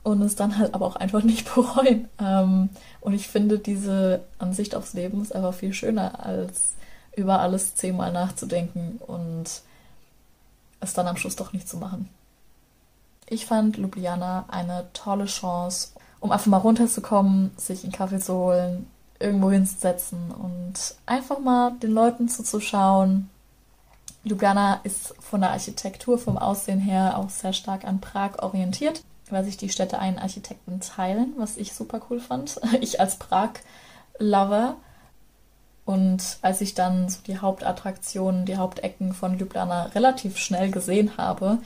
und 0.03 0.21
es 0.21 0.35
dann 0.35 0.57
halt 0.57 0.73
aber 0.73 0.85
auch 0.85 0.95
einfach 0.95 1.23
nicht 1.23 1.53
bereuen. 1.53 2.07
Ähm, 2.19 2.69
und 2.99 3.13
ich 3.13 3.27
finde, 3.27 3.59
diese 3.59 4.21
Ansicht 4.39 4.75
aufs 4.75 4.93
Leben 4.93 5.21
ist 5.21 5.35
einfach 5.35 5.53
viel 5.53 5.73
schöner, 5.73 6.25
als 6.25 6.73
über 7.15 7.39
alles 7.39 7.75
zehnmal 7.75 8.11
nachzudenken 8.11 8.99
und 9.05 9.45
es 10.79 10.93
dann 10.93 11.07
am 11.07 11.17
Schluss 11.17 11.35
doch 11.35 11.53
nicht 11.53 11.67
zu 11.67 11.77
machen. 11.77 12.09
Ich 13.27 13.45
fand 13.45 13.77
Ljubljana 13.77 14.45
eine 14.49 14.87
tolle 14.93 15.25
Chance, 15.25 15.89
um 16.19 16.31
einfach 16.31 16.47
mal 16.47 16.57
runterzukommen, 16.57 17.51
sich 17.57 17.83
einen 17.83 17.93
Kaffee 17.93 18.19
zu 18.19 18.33
holen, 18.33 18.87
irgendwo 19.19 19.51
hinzusetzen 19.51 20.31
und 20.31 20.73
einfach 21.05 21.39
mal 21.39 21.71
den 21.81 21.91
Leuten 21.91 22.27
zuzuschauen. 22.27 23.29
Ljubljana 24.23 24.81
ist 24.83 25.15
von 25.19 25.41
der 25.41 25.51
Architektur, 25.51 26.17
vom 26.17 26.37
Aussehen 26.37 26.79
her 26.79 27.17
auch 27.17 27.29
sehr 27.29 27.53
stark 27.53 27.85
an 27.85 28.01
Prag 28.01 28.41
orientiert, 28.41 29.01
weil 29.31 29.43
sich 29.43 29.57
die 29.57 29.69
Städte 29.69 29.99
einen 29.99 30.19
Architekten 30.19 30.79
teilen, 30.79 31.33
was 31.37 31.57
ich 31.57 31.73
super 31.73 32.01
cool 32.09 32.19
fand. 32.19 32.59
Ich 32.81 32.99
als 32.99 33.17
Prag-Lover. 33.17 34.75
Und 35.85 36.37
als 36.41 36.61
ich 36.61 36.75
dann 36.75 37.09
so 37.09 37.19
die 37.25 37.39
Hauptattraktionen, 37.39 38.45
die 38.45 38.57
Hauptecken 38.57 39.13
von 39.13 39.37
Ljubljana 39.37 39.85
relativ 39.87 40.37
schnell 40.37 40.71
gesehen 40.71 41.17
habe, 41.17 41.57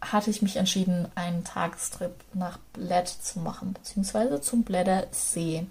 hatte 0.00 0.30
ich 0.30 0.42
mich 0.42 0.56
entschieden, 0.56 1.06
einen 1.14 1.44
Tagestrip 1.44 2.12
nach 2.34 2.58
Bled 2.72 3.08
zu 3.08 3.38
machen, 3.38 3.72
beziehungsweise 3.72 4.40
zum 4.40 4.64
Bläder 4.64 5.06
See. 5.12 5.66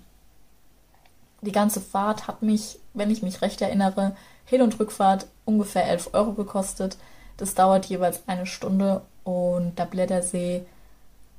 Die 1.41 1.51
ganze 1.51 1.81
Fahrt 1.81 2.27
hat 2.27 2.41
mich, 2.41 2.79
wenn 2.93 3.11
ich 3.11 3.21
mich 3.21 3.41
recht 3.41 3.61
erinnere, 3.61 4.15
Hin- 4.45 4.61
und 4.61 4.79
Rückfahrt 4.79 5.27
ungefähr 5.43 5.85
11 5.85 6.13
Euro 6.13 6.33
gekostet. 6.33 6.97
Das 7.37 7.55
dauert 7.55 7.87
jeweils 7.87 8.21
eine 8.27 8.45
Stunde 8.45 9.01
und 9.23 9.77
der 9.77 9.85
Blättersee 9.85 10.65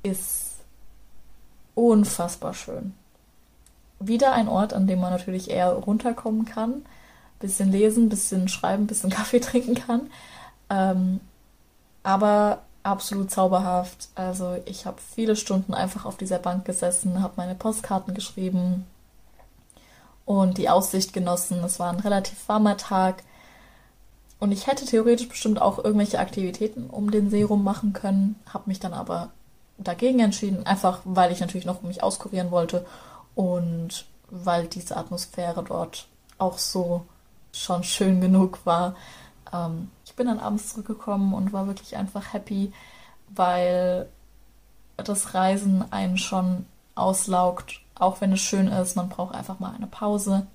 ist 0.03 0.55
unfassbar 1.75 2.53
schön. 2.53 2.93
Wieder 3.99 4.33
ein 4.33 4.47
Ort, 4.47 4.73
an 4.73 4.87
dem 4.87 4.99
man 4.99 5.11
natürlich 5.11 5.49
eher 5.49 5.71
runterkommen 5.71 6.45
kann, 6.45 6.85
bisschen 7.39 7.71
lesen, 7.71 8.09
bisschen 8.09 8.47
schreiben, 8.47 8.87
bisschen 8.87 9.09
Kaffee 9.11 9.39
trinken 9.39 9.75
kann. 9.75 10.09
Ähm, 10.69 11.19
aber 12.03 12.61
absolut 12.83 13.31
zauberhaft. 13.31 14.09
Also 14.15 14.57
ich 14.65 14.85
habe 14.85 14.97
viele 15.15 15.35
Stunden 15.35 15.73
einfach 15.73 16.05
auf 16.05 16.17
dieser 16.17 16.39
Bank 16.39 16.65
gesessen, 16.65 17.21
habe 17.21 17.33
meine 17.37 17.55
Postkarten 17.55 18.13
geschrieben, 18.13 18.85
und 20.25 20.57
die 20.57 20.69
Aussicht 20.69 21.13
genossen. 21.13 21.63
Es 21.63 21.79
war 21.79 21.91
ein 21.91 21.99
relativ 21.99 22.47
warmer 22.47 22.77
Tag. 22.77 23.23
Und 24.39 24.51
ich 24.51 24.67
hätte 24.67 24.85
theoretisch 24.85 25.29
bestimmt 25.29 25.61
auch 25.61 25.83
irgendwelche 25.83 26.19
Aktivitäten 26.19 26.89
um 26.89 27.11
den 27.11 27.29
See 27.29 27.43
rum 27.43 27.63
machen 27.63 27.93
können, 27.93 28.35
habe 28.51 28.65
mich 28.67 28.79
dann 28.79 28.93
aber 28.93 29.29
dagegen 29.77 30.19
entschieden, 30.19 30.65
einfach 30.65 31.01
weil 31.03 31.31
ich 31.31 31.39
natürlich 31.39 31.65
noch 31.65 31.81
mich 31.81 32.03
auskurieren 32.03 32.51
wollte 32.51 32.85
und 33.35 34.05
weil 34.29 34.67
diese 34.67 34.97
Atmosphäre 34.97 35.63
dort 35.63 36.07
auch 36.37 36.57
so 36.57 37.05
schon 37.51 37.83
schön 37.83 38.21
genug 38.21 38.59
war. 38.65 38.95
Ähm, 39.51 39.89
ich 40.05 40.15
bin 40.15 40.27
dann 40.27 40.39
abends 40.39 40.69
zurückgekommen 40.69 41.33
und 41.33 41.53
war 41.53 41.67
wirklich 41.67 41.95
einfach 41.97 42.33
happy, 42.33 42.73
weil 43.29 44.09
das 44.97 45.33
Reisen 45.33 45.91
einen 45.91 46.17
schon 46.17 46.65
auslaugt 46.95 47.83
auch 47.95 48.21
wenn 48.21 48.33
es 48.33 48.41
schön 48.41 48.67
ist, 48.67 48.95
man 48.95 49.09
braucht 49.09 49.35
einfach 49.35 49.59
mal 49.59 49.73
eine 49.73 49.87
Pause. 49.87 50.47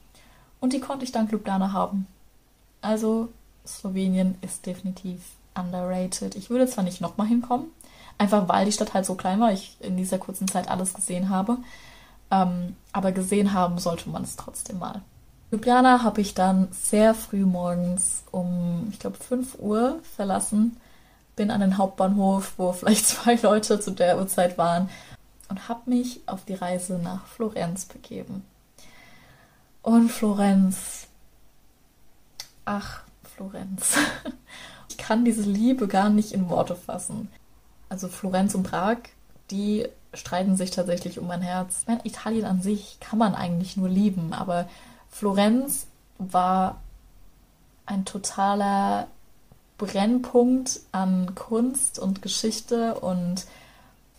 Und 0.61 0.73
die 0.73 0.81
konnte 0.81 1.05
ich 1.05 1.13
dank 1.13 1.31
Ljubljana 1.31 1.73
haben. 1.73 2.07
Also 2.81 3.29
Slowenien 3.67 4.37
ist 4.41 4.67
definitiv 4.67 5.21
underrated. 5.55 6.35
Ich 6.35 6.51
würde 6.51 6.67
zwar 6.67 6.85
nicht 6.85 7.01
nochmal 7.01 7.27
hinkommen, 7.27 7.67
einfach 8.19 8.49
weil 8.49 8.67
die 8.67 8.73
Stadt 8.73 8.95
halt 8.95 9.07
so 9.07 9.15
klein 9.15 9.41
war, 9.41 9.53
ich 9.53 9.77
in 9.81 9.97
dieser 9.97 10.19
kurzen 10.19 10.49
Zeit 10.49 10.69
alles 10.69 10.95
gesehen 10.95 11.31
habe. 11.31 11.59
Ähm, 12.31 12.77
aber 12.93 13.13
gesehen 13.13 13.55
haben 13.55 13.79
sollte 13.79 14.11
man 14.11 14.25
es 14.25 14.37
trotzdem 14.37 14.79
mal. 14.79 15.01
Ljubljana 15.51 16.03
habe 16.03 16.21
ich 16.21 16.35
dann 16.35 16.69
sehr 16.73 17.15
früh 17.15 17.47
morgens 17.47 18.23
um, 18.33 18.89
ich 18.93 18.99
glaube, 18.99 19.17
5 19.17 19.59
Uhr 19.59 20.01
verlassen. 20.17 20.77
Bin 21.37 21.51
an 21.51 21.61
den 21.61 21.79
Hauptbahnhof, 21.79 22.55
wo 22.59 22.73
vielleicht 22.75 23.07
zwei 23.07 23.37
Leute 23.37 23.81
zu 23.81 23.93
der 23.93 24.19
Uhrzeit 24.19 24.59
waren 24.59 24.91
und 25.49 25.69
habe 25.69 25.89
mich 25.89 26.21
auf 26.27 26.45
die 26.45 26.55
Reise 26.55 26.99
nach 26.99 27.25
Florenz 27.27 27.87
begeben. 27.87 28.45
Und 29.83 30.11
Florenz. 30.11 31.07
Ach, 32.65 33.01
Florenz. 33.35 33.97
Ich 34.91 35.05
kann 35.05 35.25
diese 35.25 35.43
Liebe 35.43 35.87
gar 35.87 36.11
nicht 36.11 36.33
in 36.33 36.51
Worte 36.51 36.75
fassen. 36.75 37.29
Also 37.89 38.09
Florenz 38.09 38.55
und 38.55 38.65
Prag, 38.65 38.99
die 39.51 39.87
streiten 40.15 40.57
sich 40.57 40.71
tatsächlich 40.71 41.19
um 41.19 41.27
mein 41.27 41.43
Herz. 41.43 41.81
Ich 41.83 41.89
meine, 41.89 42.05
Italien 42.05 42.45
an 42.45 42.63
sich 42.63 42.99
kann 43.01 43.19
man 43.19 43.35
eigentlich 43.35 43.77
nur 43.77 43.89
lieben, 43.89 44.33
aber 44.33 44.69
Florenz 45.11 45.87
war 46.19 46.81
ein 47.87 48.05
totaler 48.05 49.07
Brennpunkt 49.79 50.81
an 50.93 51.35
Kunst 51.35 51.99
und 51.99 52.21
Geschichte 52.21 52.95
und 52.95 53.47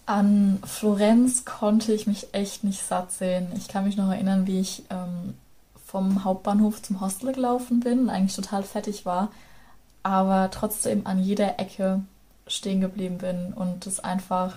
an 0.06 0.60
Florenz 0.66 1.46
konnte 1.46 1.94
ich 1.94 2.08
mich 2.08 2.34
echt 2.34 2.64
nicht 2.64 2.82
satt 2.82 3.12
sehen. 3.12 3.52
Ich 3.56 3.68
kann 3.68 3.84
mich 3.84 3.98
noch 3.98 4.10
erinnern, 4.10 4.48
wie 4.48 4.60
ich 4.60 4.84
ähm, 4.90 5.36
vom 5.86 6.24
Hauptbahnhof 6.24 6.82
zum 6.82 7.02
Hostel 7.02 7.34
gelaufen 7.34 7.80
bin 7.80 8.10
eigentlich 8.10 8.36
total 8.36 8.64
fertig 8.64 9.06
war, 9.06 9.30
aber 10.02 10.50
trotzdem 10.52 11.06
an 11.06 11.20
jeder 11.20 11.60
Ecke 11.60 12.02
stehen 12.50 12.82
geblieben 12.82 13.20
bin 13.20 13.54
und 13.54 13.88
es 13.88 14.00
einfach 14.00 14.56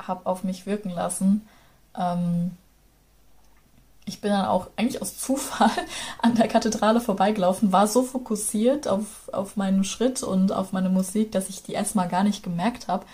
habe 0.00 0.26
auf 0.26 0.44
mich 0.44 0.66
wirken 0.66 0.90
lassen. 0.90 1.46
Ähm, 1.96 2.52
ich 4.04 4.20
bin 4.20 4.30
dann 4.30 4.46
auch 4.46 4.68
eigentlich 4.76 5.00
aus 5.00 5.18
Zufall 5.18 5.70
an 6.22 6.34
der 6.34 6.48
Kathedrale 6.48 7.00
vorbeigelaufen, 7.00 7.72
war 7.72 7.86
so 7.86 8.02
fokussiert 8.02 8.88
auf, 8.88 9.28
auf 9.32 9.56
meinen 9.56 9.84
Schritt 9.84 10.22
und 10.22 10.52
auf 10.52 10.72
meine 10.72 10.88
Musik, 10.88 11.32
dass 11.32 11.48
ich 11.48 11.62
die 11.62 11.72
erstmal 11.72 12.08
gar 12.08 12.24
nicht 12.24 12.42
gemerkt 12.42 12.88
habe. 12.88 13.06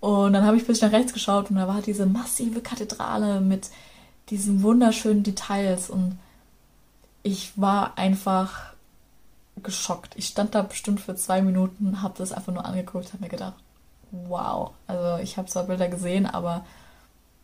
Und 0.00 0.32
dann 0.32 0.46
habe 0.46 0.56
ich 0.56 0.64
plötzlich 0.64 0.90
nach 0.90 0.98
rechts 0.98 1.12
geschaut 1.12 1.50
und 1.50 1.56
da 1.56 1.68
war 1.68 1.82
diese 1.82 2.06
massive 2.06 2.62
Kathedrale 2.62 3.40
mit 3.40 3.68
diesen 4.30 4.62
wunderschönen 4.62 5.22
Details 5.22 5.90
und 5.90 6.18
ich 7.22 7.52
war 7.56 7.98
einfach 7.98 8.72
geschockt. 9.62 10.14
Ich 10.16 10.26
stand 10.26 10.54
da 10.54 10.62
bestimmt 10.62 11.00
für 11.00 11.14
zwei 11.16 11.42
Minuten, 11.42 12.00
habe 12.00 12.14
das 12.16 12.32
einfach 12.32 12.52
nur 12.52 12.64
angeguckt, 12.64 13.12
habe 13.12 13.24
mir 13.24 13.28
gedacht, 13.28 13.54
wow. 14.10 14.72
Also 14.86 15.22
ich 15.22 15.36
habe 15.36 15.48
zwar 15.48 15.64
Bilder 15.64 15.88
gesehen, 15.88 16.26
aber 16.26 16.64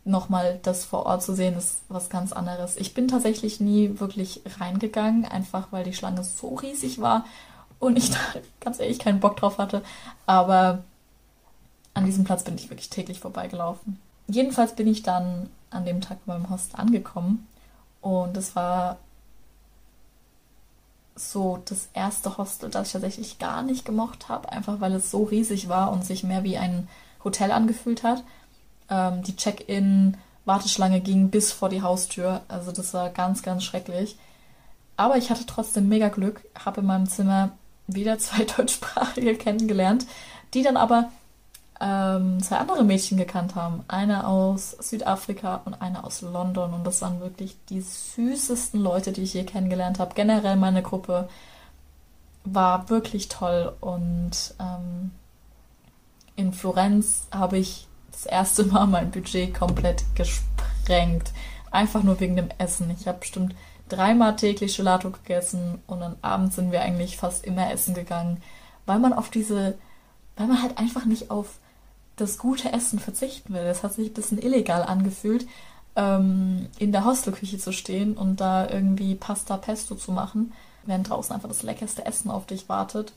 nochmal 0.05 0.59
das 0.63 0.85
vor 0.85 1.05
Ort 1.07 1.23
zu 1.23 1.35
sehen, 1.35 1.57
ist 1.57 1.83
was 1.89 2.09
ganz 2.09 2.33
anderes. 2.33 2.77
Ich 2.77 2.95
bin 2.95 3.09
tatsächlich 3.09 3.61
nie 3.61 3.99
wirklich 3.99 4.43
reingegangen, 4.59 5.25
einfach 5.25 5.69
weil 5.73 5.85
die 5.85 5.95
Schlange 5.95 6.23
so 6.23 6.55
riesig 6.55 7.01
war 7.01 7.25
und 7.79 7.99
ich 7.99 8.11
da 8.13 8.19
ganz 8.61 8.79
ehrlich 8.81 8.99
keinen 8.99 9.21
Bock 9.21 9.37
drauf 9.37 9.59
hatte. 9.59 9.83
Aber 10.27 10.85
an 11.95 12.05
diesem 12.05 12.25
Platz 12.25 12.45
bin 12.45 12.55
ich 12.55 12.71
wirklich 12.71 12.91
täglich 12.91 13.21
vorbeigelaufen. 13.21 13.99
Jedenfalls 14.29 14.75
bin 14.75 14.87
ich 14.87 15.03
dann 15.03 15.49
an 15.71 15.85
dem 15.85 16.01
Tag 16.01 16.19
beim 16.27 16.51
Host 16.51 16.79
angekommen 16.79 17.47
und 18.01 18.37
es 18.37 18.55
war 18.55 18.99
so 21.17 21.63
das 21.65 21.89
erste 21.95 22.37
Hostel, 22.37 22.71
das 22.71 22.89
ich 22.89 22.93
tatsächlich 22.93 23.39
gar 23.39 23.63
nicht 23.63 23.85
gemocht 23.85 24.29
habe, 24.29 24.53
einfach 24.53 24.81
weil 24.81 24.93
es 24.95 25.11
so 25.11 25.25
riesig 25.25 25.69
war 25.69 25.91
und 25.91 26.05
sich 26.05 26.23
mehr 26.23 26.45
wie 26.45 26.59
ein 26.59 26.89
Hotel 27.25 27.51
angefühlt 27.51 28.03
hat. 28.03 28.23
Ähm, 28.91 29.23
die 29.23 29.35
Check-in-Warteschlange 29.35 31.01
ging 31.01 31.31
bis 31.31 31.53
vor 31.53 31.71
die 31.71 31.83
Haustür, 31.83 32.43
also 32.49 32.71
das 32.71 32.95
war 32.95 33.09
ganz, 33.11 33.43
ganz 33.43 33.65
schrecklich. 33.65 34.17
Aber 34.97 35.17
ich 35.17 35.31
hatte 35.31 35.47
trotzdem 35.47 35.89
mega 35.89 36.09
Glück, 36.09 36.43
habe 36.65 36.81
in 36.83 36.87
meinem 36.87 37.09
Zimmer 37.09 37.51
wieder 37.87 38.19
zwei 38.21 38.45
Deutschsprachige 38.45 39.37
kennengelernt, 39.37 40.07
die 40.55 40.63
dann 40.63 40.77
aber 40.77 41.11
ähm, 41.81 42.43
zwei 42.43 42.57
andere 42.57 42.85
Mädchen 42.85 43.19
gekannt 43.19 43.55
haben. 43.55 43.85
Eine 43.89 44.27
aus 44.27 44.71
Südafrika 44.71 45.63
und 45.65 45.75
eine 45.75 46.05
aus 46.05 46.23
London. 46.23 46.73
Und 46.73 46.85
das 46.85 47.03
waren 47.03 47.21
wirklich 47.21 47.57
die 47.69 47.81
süßesten 47.81 48.81
Leute, 48.81 49.13
die 49.13 49.23
ich 49.23 49.35
je 49.35 49.45
kennengelernt 49.45 49.99
habe. 49.99 50.15
Generell 50.15 50.57
meine 50.57 50.83
Gruppe 50.83 51.29
war 52.45 52.89
wirklich 52.89 53.29
toll. 53.29 53.75
Und 53.81 54.55
ähm, 54.59 55.11
in 56.37 56.53
Florenz 56.53 57.27
habe 57.31 57.59
ich 57.59 57.87
das 58.11 58.27
erste 58.27 58.65
Mal 58.65 58.87
mein 58.87 59.11
Budget 59.11 59.55
komplett 59.55 60.05
gesprengt. 60.15 61.33
Einfach 61.71 62.03
nur 62.03 62.19
wegen 62.21 62.37
dem 62.37 62.49
Essen. 62.59 62.91
Ich 62.99 63.07
habe 63.07 63.19
bestimmt 63.19 63.55
dreimal 63.89 64.37
täglich 64.37 64.77
Gelato 64.77 65.11
gegessen 65.11 65.81
und 65.87 66.01
dann 66.01 66.17
abends 66.23 66.57
sind 66.57 66.73
wir 66.73 66.83
eigentlich 66.83 67.17
fast 67.17 67.45
immer 67.45 67.71
essen 67.71 67.95
gegangen, 67.95 68.43
weil 68.85 68.99
man 68.99 69.13
auf 69.13 69.31
diese, 69.31 69.79
weil 70.37 70.47
man 70.49 70.63
halt 70.63 70.79
einfach 70.79 71.05
nicht 71.05 71.31
auf 71.31 71.59
das 72.17 72.39
gute 72.39 72.73
Essen 72.73 72.99
verzichten 72.99 73.53
will. 73.53 73.63
Es 73.63 73.83
hat 73.83 73.93
sich 73.93 74.11
ein 74.11 74.15
bisschen 74.15 74.39
illegal 74.39 74.83
angefühlt, 74.83 75.47
ähm, 75.95 76.69
in 76.79 76.93
der 76.93 77.05
Hostelküche 77.05 77.59
zu 77.59 77.73
stehen 77.73 78.17
und 78.17 78.41
da 78.41 78.69
irgendwie 78.69 79.15
Pasta 79.15 79.57
Pesto 79.57 79.95
zu 79.95 80.13
machen, 80.13 80.53
während 80.85 81.09
draußen 81.09 81.35
einfach 81.35 81.49
das 81.49 81.63
leckerste 81.63 82.05
Essen 82.07 82.31
auf 82.31 82.47
dich 82.47 82.69
wartet. 82.69 83.13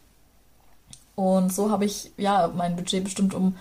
Und 1.16 1.54
so 1.54 1.72
habe 1.72 1.86
ich 1.86 2.12
ja 2.18 2.50
mein 2.56 2.76
Budget 2.76 3.04
bestimmt 3.04 3.34
um 3.34 3.58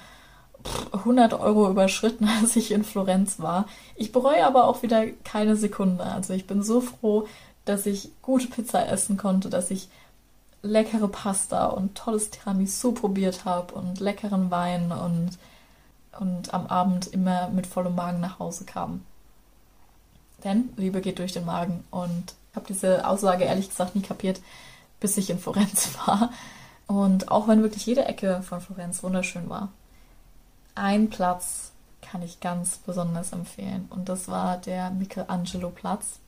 100 0.93 1.35
Euro 1.35 1.69
überschritten, 1.71 2.29
als 2.41 2.57
ich 2.57 2.71
in 2.71 2.85
Florenz 2.85 3.41
war. 3.41 3.67
Ich 3.97 4.13
bereue 4.13 4.47
aber 4.47 4.65
auch 4.65 4.83
wieder 4.83 5.07
keine 5.25 5.57
Sekunde. 5.57 6.05
Also 6.05 6.35
ich 6.35 6.47
bin 6.47 6.63
so 6.63 6.81
froh, 6.81 7.27
dass 7.65 7.87
ich 7.87 8.11
gute 8.23 8.49
Pizza 8.49 8.89
essen 8.89 9.17
konnte, 9.17 9.51
dass 9.51 9.71
ich 9.71 9.89
leckere 10.63 11.09
Pasta 11.09 11.67
und 11.67 11.95
tolles 11.97 12.31
Tiramisu 12.31 12.93
probiert 12.93 13.45
habe 13.45 13.75
und 13.75 14.01
leckeren 14.01 14.51
Wein 14.51 14.93
und 14.93 15.39
und 16.19 16.53
am 16.53 16.67
Abend 16.67 17.07
immer 17.07 17.49
mit 17.49 17.67
vollem 17.67 17.95
Magen 17.95 18.21
nach 18.21 18.39
Hause 18.39 18.65
kam. 18.65 19.05
Denn 20.45 20.71
Liebe 20.77 21.01
geht 21.01 21.19
durch 21.19 21.33
den 21.33 21.45
Magen 21.45 21.85
und 21.91 22.35
ich 22.51 22.57
habe 22.57 22.67
diese 22.67 23.07
Aussage 23.07 23.45
ehrlich 23.45 23.69
gesagt 23.69 23.95
nie 23.95 24.03
kapiert, 24.03 24.41
bis 25.01 25.17
ich 25.17 25.31
in 25.31 25.39
Florenz 25.39 25.91
war. 26.07 26.31
Und 26.87 27.31
auch 27.31 27.49
wenn 27.49 27.63
wirklich 27.63 27.87
jede 27.87 28.05
Ecke 28.05 28.43
von 28.43 28.61
Florenz 28.61 29.03
wunderschön 29.03 29.49
war, 29.49 29.69
ein 30.75 31.11
Platz 31.11 31.73
kann 32.01 32.23
ich 32.23 32.41
ganz 32.41 32.79
besonders 32.79 33.33
empfehlen 33.33 33.87
und 33.91 34.09
das 34.09 34.29
war 34.29 34.57
der 34.57 34.91
Michelangelo-Platz. 34.91 36.21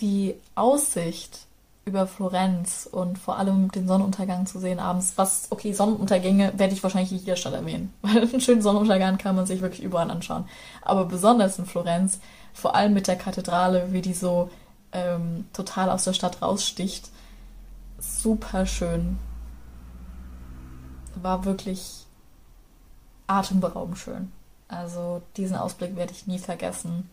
Die 0.00 0.34
Aussicht 0.54 1.46
über 1.90 2.06
Florenz 2.06 2.88
und 2.90 3.18
vor 3.18 3.36
allem 3.36 3.70
den 3.72 3.88
Sonnenuntergang 3.88 4.46
zu 4.46 4.60
sehen 4.60 4.78
abends. 4.78 5.14
Was, 5.16 5.48
okay, 5.50 5.72
Sonnenuntergänge 5.72 6.52
werde 6.56 6.72
ich 6.72 6.82
wahrscheinlich 6.84 7.10
in 7.10 7.18
jeder 7.18 7.36
Stadt 7.36 7.52
erwähnen, 7.52 7.92
weil 8.02 8.18
einen 8.18 8.40
schönen 8.40 8.62
Sonnenuntergang 8.62 9.18
kann 9.18 9.34
man 9.34 9.46
sich 9.46 9.60
wirklich 9.60 9.82
überall 9.82 10.10
anschauen. 10.10 10.44
Aber 10.82 11.04
besonders 11.04 11.58
in 11.58 11.66
Florenz, 11.66 12.20
vor 12.54 12.76
allem 12.76 12.94
mit 12.94 13.08
der 13.08 13.16
Kathedrale, 13.16 13.92
wie 13.92 14.02
die 14.02 14.14
so 14.14 14.50
ähm, 14.92 15.46
total 15.52 15.90
aus 15.90 16.04
der 16.04 16.12
Stadt 16.12 16.40
raussticht, 16.40 17.10
super 17.98 18.66
schön. 18.66 19.18
War 21.16 21.44
wirklich 21.44 22.06
atemberaubend 23.26 23.98
schön. 23.98 24.30
Also 24.68 25.22
diesen 25.36 25.56
Ausblick 25.56 25.96
werde 25.96 26.12
ich 26.12 26.28
nie 26.28 26.38
vergessen. 26.38 27.10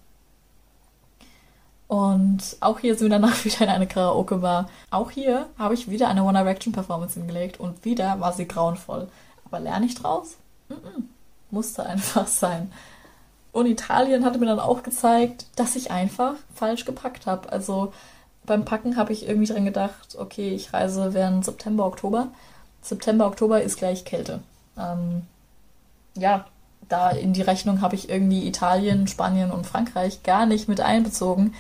Und 1.88 2.58
auch 2.60 2.80
hier 2.80 2.96
sind 2.96 3.10
wir 3.10 3.20
danach 3.20 3.46
wieder 3.46 3.62
in 3.62 3.70
eine 3.70 3.88
Karaoke-Bar. 3.88 4.70
Auch 4.92 5.12
hier 5.12 5.48
habe 5.58 5.74
ich 5.74 5.90
wieder 5.90 6.10
eine 6.10 6.24
One 6.24 6.38
Direction 6.38 6.74
Performance 6.74 7.20
hingelegt 7.20 7.60
und 7.60 7.86
wieder 7.86 8.20
war 8.20 8.34
sie 8.34 8.48
grauenvoll. 8.48 9.08
Aber 9.46 9.60
lerne 9.60 9.86
ich 9.86 9.96
draus? 9.96 10.36
Mm 10.70 10.74
-mm. 10.74 11.04
Musste 11.52 11.86
einfach 11.86 12.28
sein. 12.28 12.72
Und 13.54 13.66
Italien 13.66 14.26
hatte 14.26 14.38
mir 14.38 14.46
dann 14.46 14.60
auch 14.60 14.84
gezeigt, 14.84 15.46
dass 15.56 15.76
ich 15.76 15.90
einfach 15.90 16.36
falsch 16.54 16.86
gepackt 16.86 17.26
habe. 17.26 17.52
Also 17.52 17.94
beim 18.46 18.66
Packen 18.66 18.98
habe 18.98 19.14
ich 19.14 19.28
irgendwie 19.28 19.52
dran 19.52 19.66
gedacht, 19.66 20.16
okay, 20.18 20.50
ich 20.50 20.74
reise 20.74 21.14
während 21.14 21.44
September, 21.44 21.86
Oktober. 21.86 22.28
September, 22.82 23.26
Oktober 23.28 23.62
ist 23.62 23.78
gleich 23.78 24.06
Kälte. 24.06 24.42
Ähm, 24.78 25.24
ja, 26.16 26.46
da 26.88 27.10
in 27.10 27.34
die 27.34 27.42
Rechnung 27.42 27.82
habe 27.82 27.96
ich 27.96 28.10
irgendwie 28.10 28.48
Italien, 28.48 29.08
Spanien 29.08 29.52
und 29.52 29.66
Frankreich 29.66 30.24
gar 30.24 30.46
nicht 30.46 30.68
mit 30.68 30.80
einbezogen. 30.80 31.54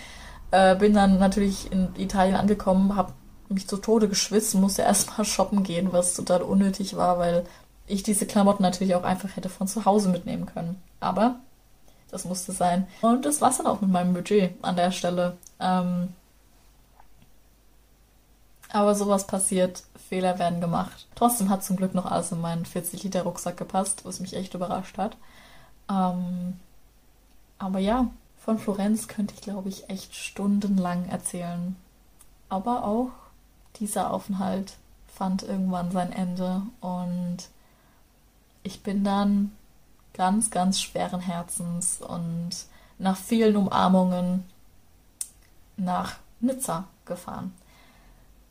Äh, 0.51 0.75
bin 0.75 0.93
dann 0.93 1.19
natürlich 1.19 1.71
in 1.71 1.89
Italien 1.97 2.35
angekommen, 2.35 2.95
habe 2.95 3.13
mich 3.49 3.67
zu 3.67 3.77
Tode 3.77 4.09
geschwitzt 4.09 4.55
und 4.55 4.61
musste 4.61 4.81
erstmal 4.81 5.25
shoppen 5.25 5.63
gehen, 5.63 5.93
was 5.93 6.13
total 6.13 6.41
unnötig 6.41 6.95
war, 6.95 7.19
weil 7.19 7.45
ich 7.87 8.03
diese 8.03 8.25
Klamotten 8.25 8.63
natürlich 8.63 8.95
auch 8.95 9.03
einfach 9.03 9.35
hätte 9.35 9.49
von 9.49 9.67
zu 9.67 9.85
Hause 9.85 10.09
mitnehmen 10.09 10.45
können. 10.45 10.81
Aber 10.99 11.35
das 12.11 12.25
musste 12.25 12.51
sein. 12.51 12.87
Und 13.01 13.25
das 13.25 13.41
war's 13.41 13.57
dann 13.57 13.67
auch 13.67 13.81
mit 13.81 13.89
meinem 13.89 14.13
Budget 14.13 14.53
an 14.61 14.75
der 14.75 14.91
Stelle. 14.91 15.37
Ähm, 15.59 16.09
aber 18.69 18.95
sowas 18.95 19.27
passiert, 19.27 19.83
Fehler 20.09 20.39
werden 20.39 20.61
gemacht. 20.61 21.07
Trotzdem 21.15 21.49
hat 21.49 21.63
zum 21.63 21.77
Glück 21.77 21.93
noch 21.93 22.05
alles 22.05 22.31
in 22.31 22.41
meinen 22.41 22.65
40-Liter-Rucksack 22.65 23.57
gepasst, 23.57 24.01
was 24.03 24.19
mich 24.19 24.35
echt 24.35 24.53
überrascht 24.53 24.97
hat. 24.97 25.17
Ähm, 25.89 26.59
aber 27.59 27.79
ja, 27.79 28.07
von 28.47 28.59
Florenz 28.59 29.09
könnte 29.09 29.33
ich, 29.33 29.41
glaube 29.41 29.67
ich, 29.67 29.89
echt 29.89 30.15
stundenlang 30.15 31.09
erzählen. 31.09 31.75
Aber 32.47 32.85
auch 32.85 33.09
dieser 33.75 34.13
Aufenthalt 34.13 34.77
fand 35.13 35.43
irgendwann 35.43 35.91
sein 35.91 36.13
Ende 36.13 36.61
und 36.79 37.49
ich 38.63 38.83
bin 38.83 39.03
dann 39.03 39.51
ganz, 40.13 40.49
ganz 40.49 40.79
schweren 40.79 41.19
Herzens 41.19 41.99
und 42.01 42.51
nach 42.99 43.17
vielen 43.17 43.57
Umarmungen 43.57 44.45
nach 45.75 46.15
Nizza 46.39 46.85
gefahren 47.03 47.51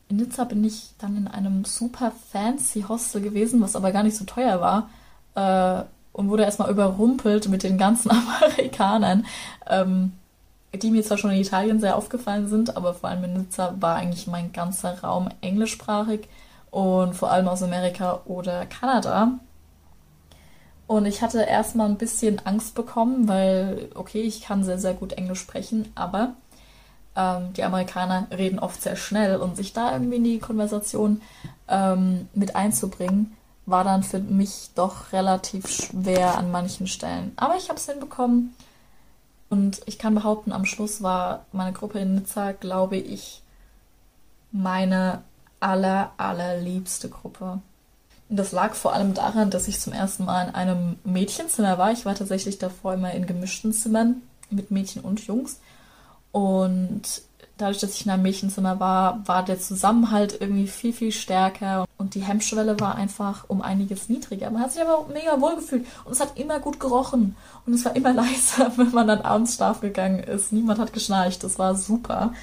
in 0.09 0.17
Nizza 0.17 0.45
bin 0.45 0.63
ich 0.63 0.91
dann 0.99 1.17
in 1.17 1.27
einem 1.27 1.65
super 1.65 2.11
fancy 2.31 2.83
Hostel 2.87 3.21
gewesen, 3.21 3.61
was 3.61 3.75
aber 3.75 3.91
gar 3.91 4.03
nicht 4.03 4.15
so 4.15 4.25
teuer 4.25 4.61
war. 4.61 4.89
Äh, 5.35 5.85
und 6.17 6.29
wurde 6.29 6.43
erstmal 6.43 6.71
überrumpelt 6.71 7.47
mit 7.47 7.63
den 7.63 7.77
ganzen 7.77 8.11
Amerikanern, 8.41 9.25
ähm, 9.67 10.13
die 10.73 10.91
mir 10.91 11.03
zwar 11.03 11.17
schon 11.17 11.31
in 11.31 11.41
Italien 11.41 11.79
sehr 11.79 11.95
aufgefallen 11.95 12.49
sind, 12.49 12.75
aber 12.75 12.93
vor 12.93 13.09
allem 13.09 13.23
in 13.23 13.33
Nizza 13.33 13.75
war 13.79 13.95
eigentlich 13.95 14.27
mein 14.27 14.51
ganzer 14.51 14.99
Raum 15.01 15.29
englischsprachig 15.41 16.27
und 16.71 17.15
vor 17.15 17.31
allem 17.31 17.47
aus 17.47 17.63
Amerika 17.63 18.21
oder 18.25 18.65
Kanada. 18.65 19.39
Und 20.87 21.05
ich 21.05 21.21
hatte 21.21 21.41
erstmal 21.43 21.87
ein 21.87 21.97
bisschen 21.97 22.41
Angst 22.45 22.73
bekommen, 22.73 23.27
weil, 23.27 23.89
okay, 23.93 24.21
ich 24.21 24.41
kann 24.41 24.63
sehr, 24.63 24.79
sehr 24.79 24.93
gut 24.93 25.13
Englisch 25.13 25.39
sprechen, 25.39 25.91
aber 25.95 26.33
ähm, 27.15 27.53
die 27.53 27.63
Amerikaner 27.63 28.27
reden 28.35 28.57
oft 28.57 28.81
sehr 28.81 28.95
schnell 28.95 29.37
und 29.37 29.55
sich 29.55 29.71
da 29.73 29.91
irgendwie 29.91 30.17
in 30.17 30.23
die 30.23 30.39
Konversation 30.39 31.21
ähm, 31.67 32.27
mit 32.33 32.55
einzubringen, 32.55 33.35
war 33.67 33.83
dann 33.83 34.01
für 34.01 34.19
mich 34.19 34.71
doch 34.75 35.11
relativ 35.11 35.67
schwer 35.67 36.37
an 36.37 36.51
manchen 36.51 36.87
Stellen. 36.87 37.33
Aber 37.35 37.57
ich 37.57 37.67
habe 37.69 37.77
es 37.77 37.85
hinbekommen 37.85 38.55
und 39.49 39.81
ich 39.85 39.99
kann 39.99 40.15
behaupten, 40.15 40.53
am 40.53 40.65
Schluss 40.65 41.03
war 41.03 41.45
meine 41.51 41.73
Gruppe 41.73 41.99
in 41.99 42.15
Nizza, 42.15 42.53
glaube 42.53 42.95
ich, 42.95 43.43
meine 44.51 45.21
aller, 45.59 46.11
allerliebste 46.17 47.09
Gruppe. 47.09 47.59
Und 48.29 48.37
das 48.37 48.53
lag 48.53 48.73
vor 48.73 48.93
allem 48.93 49.13
daran, 49.13 49.51
dass 49.51 49.67
ich 49.67 49.79
zum 49.79 49.93
ersten 49.93 50.25
Mal 50.25 50.47
in 50.47 50.55
einem 50.55 50.95
Mädchenzimmer 51.03 51.77
war. 51.77 51.91
Ich 51.91 52.05
war 52.05 52.15
tatsächlich 52.15 52.57
davor 52.57 52.93
immer 52.93 53.11
in 53.11 53.27
gemischten 53.27 53.73
Zimmern 53.73 54.21
mit 54.49 54.71
Mädchen 54.71 55.01
und 55.01 55.27
Jungs. 55.27 55.59
Und 56.31 57.21
dadurch, 57.57 57.79
dass 57.79 57.95
ich 57.95 58.05
in 58.05 58.11
einem 58.11 58.23
Mädchenzimmer 58.23 58.79
war, 58.79 59.27
war 59.27 59.43
der 59.43 59.59
Zusammenhalt 59.59 60.37
irgendwie 60.39 60.67
viel, 60.67 60.93
viel 60.93 61.11
stärker 61.11 61.85
und 61.97 62.15
die 62.15 62.21
Hemmschwelle 62.21 62.79
war 62.79 62.95
einfach 62.95 63.45
um 63.47 63.61
einiges 63.61 64.09
niedriger. 64.09 64.49
Man 64.49 64.61
hat 64.61 64.71
sich 64.71 64.81
aber 64.81 65.07
mega 65.11 65.39
wohl 65.41 65.55
gefühlt 65.55 65.85
und 66.05 66.11
es 66.11 66.19
hat 66.19 66.37
immer 66.37 66.59
gut 66.59 66.79
gerochen 66.79 67.35
und 67.65 67.73
es 67.73 67.85
war 67.85 67.95
immer 67.95 68.13
leiser, 68.13 68.71
wenn 68.77 68.91
man 68.91 69.07
dann 69.07 69.21
abends 69.21 69.55
schlafen 69.55 69.81
gegangen 69.81 70.19
ist. 70.19 70.51
Niemand 70.51 70.79
hat 70.79 70.93
geschnarcht, 70.93 71.43
das 71.43 71.59
war 71.59 71.75
super. 71.75 72.33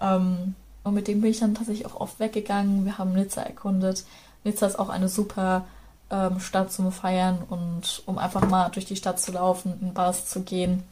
Ähm, 0.00 0.54
und 0.84 0.94
mit 0.94 1.08
dem 1.08 1.20
bin 1.20 1.30
ich 1.30 1.40
dann 1.40 1.54
tatsächlich 1.54 1.86
auch 1.86 2.00
oft 2.00 2.18
weggegangen. 2.18 2.84
Wir 2.84 2.98
haben 2.98 3.12
Nizza 3.12 3.42
erkundet. 3.42 4.04
Nizza 4.44 4.66
ist 4.66 4.78
auch 4.78 4.88
eine 4.88 5.08
super 5.08 5.64
ähm, 6.10 6.40
Stadt 6.40 6.72
zum 6.72 6.90
Feiern 6.92 7.38
und 7.48 8.02
um 8.06 8.18
einfach 8.18 8.48
mal 8.48 8.68
durch 8.70 8.86
die 8.86 8.96
Stadt 8.96 9.20
zu 9.20 9.32
laufen, 9.32 9.78
in 9.80 9.94
Bars 9.94 10.26
zu 10.26 10.42
gehen. 10.42 10.82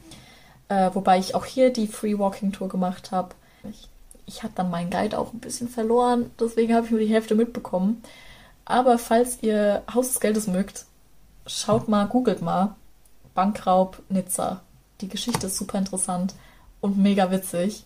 Äh, 0.68 0.90
wobei 0.94 1.18
ich 1.18 1.34
auch 1.34 1.44
hier 1.44 1.72
die 1.72 1.88
Free 1.88 2.18
Walking 2.18 2.52
Tour 2.52 2.68
gemacht 2.68 3.10
habe. 3.10 3.34
Ich, 3.68 3.88
ich 4.26 4.42
habe 4.42 4.52
dann 4.54 4.70
meinen 4.70 4.90
Guide 4.90 5.18
auch 5.18 5.32
ein 5.32 5.40
bisschen 5.40 5.68
verloren, 5.68 6.30
deswegen 6.38 6.74
habe 6.74 6.86
ich 6.86 6.92
nur 6.92 7.00
die 7.00 7.06
Hälfte 7.06 7.34
mitbekommen. 7.34 8.02
Aber 8.64 8.98
falls 8.98 9.42
ihr 9.42 9.82
Haus 9.92 10.08
des 10.08 10.20
Geldes 10.20 10.46
mögt, 10.46 10.86
schaut 11.46 11.88
mal, 11.88 12.06
googelt 12.06 12.42
mal 12.42 12.76
Bankraub 13.34 14.02
Nizza. 14.08 14.60
Die 15.00 15.08
Geschichte 15.08 15.46
ist 15.46 15.56
super 15.56 15.78
interessant 15.78 16.34
und 16.80 16.98
mega 16.98 17.30
witzig. 17.30 17.84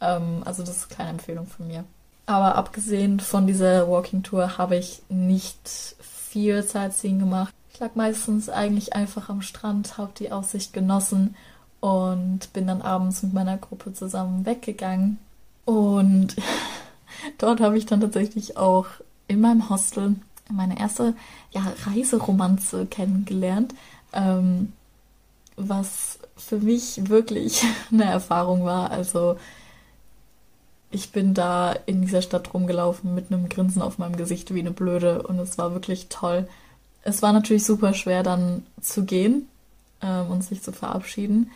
Ähm, 0.00 0.42
also 0.44 0.62
das 0.62 0.76
ist 0.76 0.86
eine 0.86 0.94
kleine 0.94 1.10
Empfehlung 1.10 1.46
von 1.46 1.66
mir. 1.66 1.84
Aber 2.26 2.54
abgesehen 2.54 3.20
von 3.20 3.46
dieser 3.46 3.88
Walking 3.88 4.22
Tour 4.22 4.58
habe 4.58 4.76
ich 4.76 5.02
nicht 5.08 5.68
viel 6.00 6.62
Sightseeing 6.62 7.18
gemacht. 7.18 7.52
Ich 7.72 7.80
lag 7.80 7.94
meistens 7.94 8.48
eigentlich 8.48 8.94
einfach 8.94 9.28
am 9.28 9.42
Strand, 9.42 9.98
habe 9.98 10.12
die 10.16 10.30
Aussicht 10.30 10.72
genossen 10.72 11.34
und 11.82 12.52
bin 12.52 12.68
dann 12.68 12.80
abends 12.80 13.24
mit 13.24 13.32
meiner 13.32 13.58
Gruppe 13.58 13.92
zusammen 13.92 14.46
weggegangen. 14.46 15.18
Und 15.64 16.36
dort 17.38 17.60
habe 17.60 17.76
ich 17.76 17.86
dann 17.86 18.00
tatsächlich 18.00 18.56
auch 18.56 18.86
in 19.26 19.40
meinem 19.40 19.68
Hostel 19.68 20.14
meine 20.48 20.78
erste 20.78 21.14
ja, 21.50 21.72
Reiseromanze 21.84 22.86
kennengelernt, 22.86 23.74
ähm, 24.12 24.72
was 25.56 26.20
für 26.36 26.58
mich 26.58 27.08
wirklich 27.08 27.64
eine 27.90 28.04
Erfahrung 28.04 28.64
war. 28.64 28.92
Also 28.92 29.36
ich 30.92 31.10
bin 31.10 31.34
da 31.34 31.72
in 31.86 32.02
dieser 32.02 32.22
Stadt 32.22 32.54
rumgelaufen 32.54 33.12
mit 33.12 33.32
einem 33.32 33.48
Grinsen 33.48 33.82
auf 33.82 33.98
meinem 33.98 34.14
Gesicht 34.14 34.54
wie 34.54 34.60
eine 34.60 34.70
Blöde 34.70 35.22
und 35.22 35.40
es 35.40 35.58
war 35.58 35.72
wirklich 35.72 36.06
toll. 36.10 36.48
Es 37.02 37.22
war 37.22 37.32
natürlich 37.32 37.64
super 37.64 37.92
schwer 37.92 38.22
dann 38.22 38.64
zu 38.80 39.04
gehen 39.04 39.48
ähm, 40.00 40.28
und 40.28 40.44
sich 40.44 40.62
zu 40.62 40.70
verabschieden. 40.70 41.50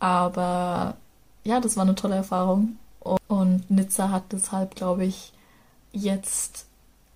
Aber 0.00 0.96
ja, 1.44 1.60
das 1.60 1.76
war 1.76 1.84
eine 1.84 1.94
tolle 1.94 2.16
Erfahrung. 2.16 2.76
Und 3.28 3.70
Nizza 3.70 4.10
hat 4.10 4.24
deshalb, 4.32 4.74
glaube 4.74 5.04
ich, 5.04 5.32
jetzt 5.92 6.66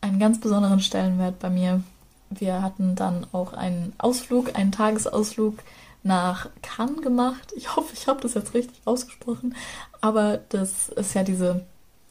einen 0.01 0.19
ganz 0.19 0.41
besonderen 0.41 0.81
Stellenwert 0.81 1.39
bei 1.41 1.51
mir. 1.51 1.83
Wir 2.31 2.63
hatten 2.63 2.95
dann 2.95 3.27
auch 3.33 3.53
einen 3.53 3.93
Ausflug, 3.99 4.57
einen 4.57 4.73
Tagesausflug 4.73 5.59
nach 6.03 6.49
Cannes 6.63 7.03
gemacht. 7.03 7.53
Ich 7.57 7.75
hoffe, 7.75 7.95
ich 7.95 8.07
habe 8.07 8.21
das 8.21 8.35
jetzt 8.35 8.55
richtig 8.55 8.81
ausgesprochen. 8.85 9.55
Aber 10.01 10.39
das 10.51 10.89
ist 10.91 11.15
ja 11.15 11.23
diese 11.23 11.65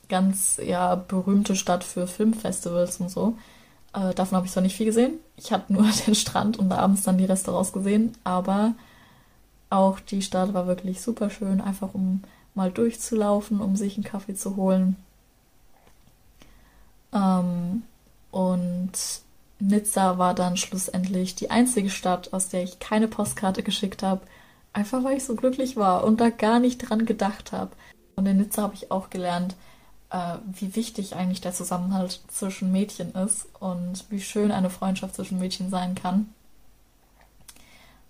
ganz 0.09 0.59
ja 0.63 0.95
berühmte 0.95 1.55
Stadt 1.55 1.83
für 1.83 2.07
Filmfestivals 2.07 2.99
und 2.99 3.09
so. 3.09 3.37
Äh, 3.93 4.13
davon 4.13 4.37
habe 4.37 4.47
ich 4.47 4.51
zwar 4.51 4.63
nicht 4.63 4.75
viel 4.75 4.87
gesehen. 4.87 5.19
Ich 5.37 5.51
habe 5.51 5.71
nur 5.71 5.87
den 6.07 6.15
Strand 6.15 6.57
und 6.57 6.71
abends 6.71 7.03
dann 7.03 7.17
die 7.17 7.25
Restaurants 7.25 7.71
gesehen, 7.73 8.15
aber 8.23 8.73
auch 9.73 9.99
die 9.99 10.21
Stadt 10.21 10.53
war 10.53 10.67
wirklich 10.67 11.01
super 11.01 11.29
schön, 11.29 11.59
einfach 11.59 11.93
um 11.93 12.23
mal 12.55 12.71
durchzulaufen, 12.71 13.59
um 13.59 13.75
sich 13.75 13.95
einen 13.95 14.03
Kaffee 14.03 14.35
zu 14.35 14.55
holen. 14.55 14.95
Ähm, 17.11 17.83
und 18.31 18.91
Nizza 19.59 20.17
war 20.17 20.33
dann 20.35 20.57
schlussendlich 20.57 21.35
die 21.35 21.49
einzige 21.49 21.89
Stadt, 21.89 22.33
aus 22.33 22.49
der 22.49 22.63
ich 22.63 22.79
keine 22.79 23.07
Postkarte 23.07 23.63
geschickt 23.63 24.03
habe, 24.03 24.21
einfach 24.73 25.03
weil 25.03 25.17
ich 25.17 25.25
so 25.25 25.35
glücklich 25.35 25.75
war 25.75 26.03
und 26.03 26.21
da 26.21 26.29
gar 26.29 26.59
nicht 26.59 26.77
dran 26.77 27.05
gedacht 27.05 27.51
habe. 27.51 27.71
Und 28.15 28.27
in 28.27 28.37
Nizza 28.37 28.61
habe 28.61 28.75
ich 28.75 28.91
auch 28.91 29.09
gelernt, 29.09 29.55
äh, 30.11 30.35
wie 30.45 30.75
wichtig 30.75 31.15
eigentlich 31.15 31.41
der 31.41 31.53
Zusammenhalt 31.53 32.21
zwischen 32.27 32.71
Mädchen 32.71 33.13
ist 33.13 33.47
und 33.59 34.05
wie 34.09 34.21
schön 34.21 34.51
eine 34.51 34.69
Freundschaft 34.69 35.15
zwischen 35.15 35.39
Mädchen 35.39 35.71
sein 35.71 35.95
kann. 35.95 36.29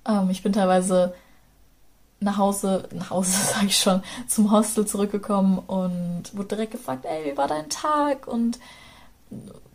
Ähm, 0.05 0.29
ich 0.29 0.43
bin 0.43 0.51
teilweise 0.51 1.13
nach 2.23 2.37
Hause, 2.37 2.87
nach 2.93 3.09
Hause 3.09 3.31
sage 3.53 3.67
ich 3.67 3.77
schon, 3.77 4.01
zum 4.27 4.51
Hostel 4.51 4.85
zurückgekommen 4.85 5.59
und 5.59 6.35
wurde 6.35 6.49
direkt 6.49 6.71
gefragt, 6.71 7.05
ey, 7.05 7.31
wie 7.31 7.37
war 7.37 7.47
dein 7.47 7.69
Tag? 7.69 8.27
Und 8.27 8.59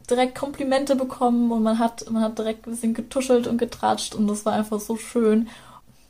direkt 0.08 0.34
Komplimente 0.34 0.96
bekommen 0.96 1.52
und 1.52 1.62
man 1.62 1.78
hat, 1.78 2.10
man 2.10 2.22
hat 2.22 2.38
direkt 2.38 2.66
ein 2.66 2.70
bisschen 2.70 2.94
getuschelt 2.94 3.46
und 3.46 3.58
getratscht 3.58 4.14
und 4.14 4.26
das 4.26 4.46
war 4.46 4.54
einfach 4.54 4.80
so 4.80 4.96
schön. 4.96 5.48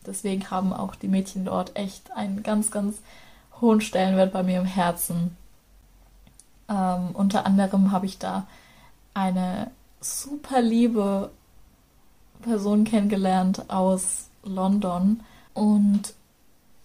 Deswegen 0.07 0.51
haben 0.51 0.73
auch 0.73 0.95
die 0.95 1.09
Mädchen 1.09 1.45
dort 1.45 1.77
echt 1.77 2.13
einen 2.13 2.43
ganz, 2.43 2.71
ganz 2.71 2.99
hohen 3.61 3.81
Stellenwert 3.81 4.33
bei 4.33 4.43
mir 4.43 4.61
im 4.61 4.67
Herzen. 4.67 5.37
Ähm, 6.69 7.11
unter 7.15 7.45
anderem 7.45 7.91
habe 7.91 8.07
ich 8.07 8.19
da 8.19 8.47
eine 9.15 9.71
super 10.01 10.63
liebe 10.63 11.31
Person 12.43 12.85
kennengelernt 12.85 13.69
aus 13.69 14.29
London 14.45 15.21
und 15.55 16.15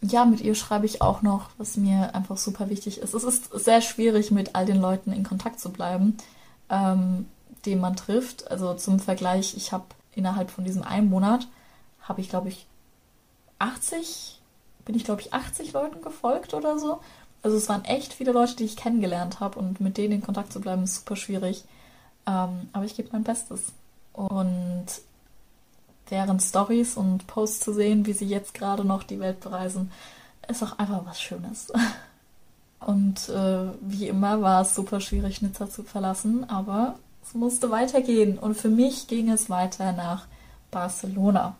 ja, 0.04 0.26
mit 0.26 0.42
ihr 0.42 0.56
schreibe 0.56 0.86
ich 0.86 1.02
auch 1.02 1.22
noch, 1.22 1.50
was 1.58 1.78
mir 1.78 2.14
einfach 2.14 2.38
super 2.38 2.70
wichtig 2.70 3.00
ist. 3.00 3.14
Es 3.14 3.24
ist 3.24 3.52
sehr 3.54 3.82
schwierig, 3.82 4.32
mit 4.32 4.56
all 4.56 4.66
den 4.66 4.82
Leuten 4.82 5.14
in 5.14 5.24
Kontakt 5.24 5.60
zu 5.60 5.72
bleiben, 5.72 6.18
ähm, 6.70 7.28
den 7.66 7.80
man 7.80 7.96
trifft. 7.96 8.52
Also 8.52 8.74
zum 8.74 9.00
Vergleich, 9.00 9.56
ich 9.56 9.72
habe 9.72 9.86
innerhalb 10.14 10.52
von 10.52 10.66
diesem 10.66 10.84
einen 10.84 11.10
Monat, 11.10 11.48
habe 12.02 12.20
ich, 12.20 12.30
glaube 12.30 12.50
ich, 12.50 12.66
80, 13.60 14.42
bin 14.84 14.96
ich, 14.96 15.06
glaube 15.06 15.22
ich, 15.22 15.34
80 15.34 15.72
Leuten 15.72 16.02
gefolgt 16.02 16.54
oder 16.54 16.78
so. 16.78 17.00
Also 17.42 17.56
es 17.58 17.70
waren 17.70 17.86
echt 17.86 18.14
viele 18.14 18.34
Leute, 18.34 18.56
die 18.58 18.66
ich 18.66 18.76
kennengelernt 18.76 19.40
habe 19.40 19.60
und 19.60 19.80
mit 19.80 19.98
denen 19.98 20.16
in 20.16 20.22
Kontakt 20.22 20.52
zu 20.52 20.60
bleiben, 20.60 20.84
ist 20.84 20.96
super 20.96 21.16
schwierig. 21.16 21.64
Ähm, 22.28 22.70
aber 22.74 22.86
ich 22.86 22.96
gebe 22.96 23.10
mein 23.14 23.24
Bestes. 23.24 23.72
Und 24.12 24.86
deren 26.10 26.40
Stories 26.40 26.98
und 26.98 27.28
Posts 27.28 27.60
zu 27.62 27.74
sehen, 27.74 28.06
wie 28.06 28.14
sie 28.14 28.26
jetzt 28.26 28.54
gerade 28.54 28.86
noch 28.86 29.04
die 29.04 29.20
Welt 29.20 29.40
bereisen, 29.40 29.92
ist 30.48 30.64
auch 30.64 30.78
einfach 30.78 31.06
was 31.06 31.22
Schönes. 31.22 31.72
Und 32.86 33.30
äh, 33.30 33.72
wie 33.82 34.10
immer 34.10 34.42
war 34.42 34.62
es 34.62 34.76
super 34.76 35.00
schwierig, 35.00 35.42
Nizza 35.42 35.70
zu 35.70 35.84
verlassen, 35.84 36.50
aber 36.50 36.96
es 37.24 37.34
musste 37.34 37.72
weitergehen. 37.72 38.38
Und 38.38 38.56
für 38.56 38.68
mich 38.70 39.08
ging 39.08 39.30
es 39.30 39.50
weiter 39.50 39.94
nach 39.94 40.28
Barcelona. 40.70 41.56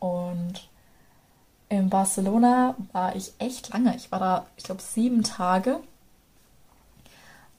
Und 0.00 0.68
in 1.68 1.90
Barcelona 1.90 2.74
war 2.92 3.14
ich 3.14 3.32
echt 3.38 3.72
lange. 3.72 3.94
Ich 3.96 4.10
war 4.10 4.18
da, 4.18 4.46
ich 4.56 4.64
glaube, 4.64 4.82
sieben 4.82 5.22
Tage. 5.22 5.80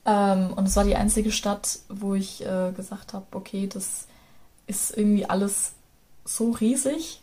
Ähm, 0.06 0.54
und 0.54 0.68
es 0.68 0.76
war 0.76 0.84
die 0.84 0.96
einzige 0.96 1.32
Stadt, 1.32 1.80
wo 1.90 2.16
ich 2.16 2.46
äh, 2.46 2.72
gesagt 2.76 3.14
habe, 3.14 3.26
okay, 3.32 3.68
das 3.68 4.08
ist 4.68 4.96
irgendwie 4.96 5.26
alles 5.26 5.74
so 6.26 6.52
riesig 6.52 7.22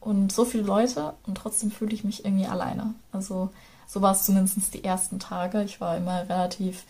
und 0.00 0.32
so 0.32 0.44
viele 0.44 0.64
Leute 0.64 1.14
und 1.26 1.36
trotzdem 1.36 1.70
fühle 1.70 1.92
ich 1.92 2.04
mich 2.04 2.24
irgendwie 2.24 2.46
alleine. 2.46 2.94
Also 3.12 3.50
so 3.86 4.02
war 4.02 4.12
es 4.12 4.24
zumindest 4.24 4.74
die 4.74 4.84
ersten 4.84 5.20
Tage. 5.20 5.62
Ich 5.62 5.80
war 5.80 5.96
immer 5.96 6.28
relativ 6.28 6.84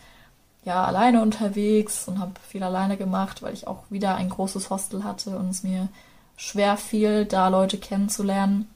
ja 0.64 0.84
alleine 0.84 1.22
unterwegs 1.22 2.08
und 2.08 2.18
habe 2.18 2.32
viel 2.48 2.62
alleine 2.62 2.96
gemacht, 2.96 3.42
weil 3.42 3.54
ich 3.54 3.66
auch 3.66 3.84
wieder 3.90 4.14
ein 4.16 4.28
großes 4.28 4.70
Hostel 4.70 5.04
hatte 5.04 5.38
und 5.38 5.50
es 5.50 5.62
mir 5.62 5.88
schwer 6.36 6.76
fiel, 6.76 7.24
da 7.24 7.48
Leute 7.48 7.78
kennenzulernen. 7.78 8.68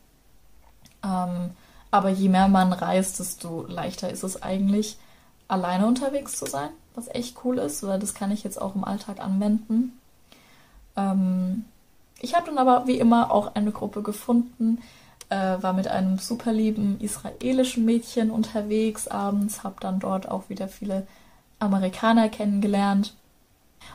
Ähm, 1.05 1.51
aber 1.90 2.09
je 2.09 2.29
mehr 2.29 2.49
man 2.49 2.73
reist, 2.73 3.21
desto 3.21 3.66
leichter 3.68 4.11
ist 4.11 4.23
es 4.25 4.42
eigentlich, 4.42 4.97
alleine 5.49 5.87
unterwegs 5.87 6.38
zu 6.38 6.47
sein, 6.47 6.71
was 6.95 7.09
echt 7.09 7.37
cool 7.45 7.59
ist, 7.59 7.83
weil 7.83 7.99
das 7.99 8.14
kann 8.14 8.31
ich 8.31 8.42
jetzt 8.42 8.61
auch 8.61 8.75
im 8.75 8.85
Alltag 8.85 9.21
anwenden. 9.21 9.99
Ähm, 10.97 11.66
ich 12.22 12.35
habe 12.35 12.46
dann 12.46 12.58
aber 12.58 12.87
wie 12.87 12.98
immer 12.98 13.30
auch 13.30 13.54
eine 13.54 13.72
Gruppe 13.72 14.02
gefunden, 14.02 14.78
äh, 15.28 15.62
war 15.62 15.72
mit 15.72 15.88
einem 15.88 16.18
super 16.18 16.52
lieben 16.52 16.98
israelischen 17.00 17.85
Mädchen 17.85 18.30
unterwegs 18.30 19.08
abends, 19.08 19.64
habe 19.64 19.76
dann 19.80 19.98
dort 19.98 20.28
auch 20.28 20.48
wieder 20.48 20.68
viele 20.68 21.06
Amerikaner 21.58 22.28
kennengelernt 22.28 23.14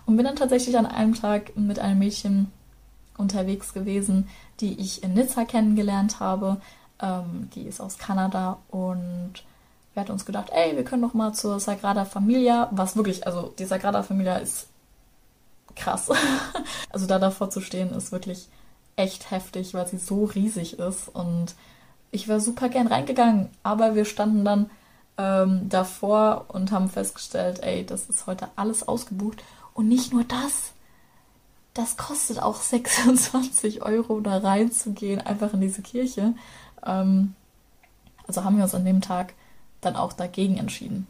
und 0.06 0.18
bin 0.18 0.26
dann 0.26 0.36
tatsächlich 0.36 0.78
an 0.78 0.86
einem 0.86 1.16
Tag 1.16 1.56
mit 1.56 1.80
einem 1.80 2.00
Mädchen 2.00 2.52
unterwegs 3.18 3.74
gewesen, 3.74 4.28
die 4.60 4.80
ich 4.80 5.04
in 5.04 5.14
Nizza 5.14 5.46
kennengelernt 5.46 6.20
habe. 6.20 6.58
Ähm, 7.02 7.50
die 7.56 7.64
ist 7.64 7.80
aus 7.80 7.98
Kanada 7.98 8.58
und 8.70 9.44
wir 9.94 10.02
hatten 10.02 10.12
uns 10.12 10.26
gedacht, 10.26 10.52
ey, 10.52 10.76
wir 10.76 10.84
können 10.84 11.02
doch 11.02 11.14
mal 11.14 11.34
zur 11.34 11.60
Sagrada 11.60 12.06
Familia, 12.06 12.68
was 12.72 12.96
wirklich, 12.96 13.26
also 13.26 13.54
die 13.58 13.66
Sagrada 13.66 14.04
Familia 14.04 14.38
ist 14.38 14.68
krass. 15.78 16.10
also 16.90 17.08
da 17.08 17.20
davor 17.20 17.50
zu 17.50 17.62
stehen, 17.62 17.92
ist 17.92 18.12
wirklich 18.12 18.50
echt 18.96 19.32
heftig, 19.32 19.74
weil 19.74 19.88
sie 19.88 19.98
so 19.98 20.26
riesig 20.26 20.80
ist. 20.80 21.08
Und 21.10 21.56
ich 22.12 22.28
wäre 22.28 22.42
super 22.42 22.70
gern 22.70 22.88
reingegangen, 22.88 23.50
aber 23.64 23.96
wir 23.96 24.06
standen 24.06 24.44
dann 24.44 24.70
ähm, 25.18 25.70
davor 25.70 26.46
und 26.50 26.72
haben 26.72 26.90
festgestellt, 26.90 27.64
ey, 27.64 27.86
das 27.86 28.10
ist 28.10 28.28
heute 28.28 28.50
alles 28.56 28.88
ausgebucht. 28.88 29.44
Und 29.74 29.88
nicht 29.88 30.12
nur 30.12 30.24
das, 30.24 30.74
das 31.74 31.98
kostet 31.98 32.42
auch 32.42 32.62
26 32.62 33.84
Euro, 33.84 34.20
da 34.20 34.38
reinzugehen, 34.38 35.22
einfach 35.22 35.54
in 35.54 35.62
diese 35.62 35.82
Kirche. 35.82 36.34
Ähm, 36.86 37.36
also 38.28 38.44
haben 38.44 38.58
wir 38.58 38.64
uns 38.64 38.76
an 38.76 38.86
dem 38.86 39.02
Tag 39.02 39.34
dann 39.82 39.96
auch 39.96 40.14
dagegen 40.14 40.58
entschieden. 40.58 41.08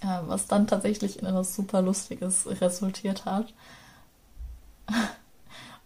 Was 0.00 0.46
dann 0.46 0.66
tatsächlich 0.66 1.18
in 1.18 1.26
etwas 1.26 1.54
super 1.54 1.82
Lustiges 1.82 2.46
resultiert 2.60 3.24
hat. 3.24 3.52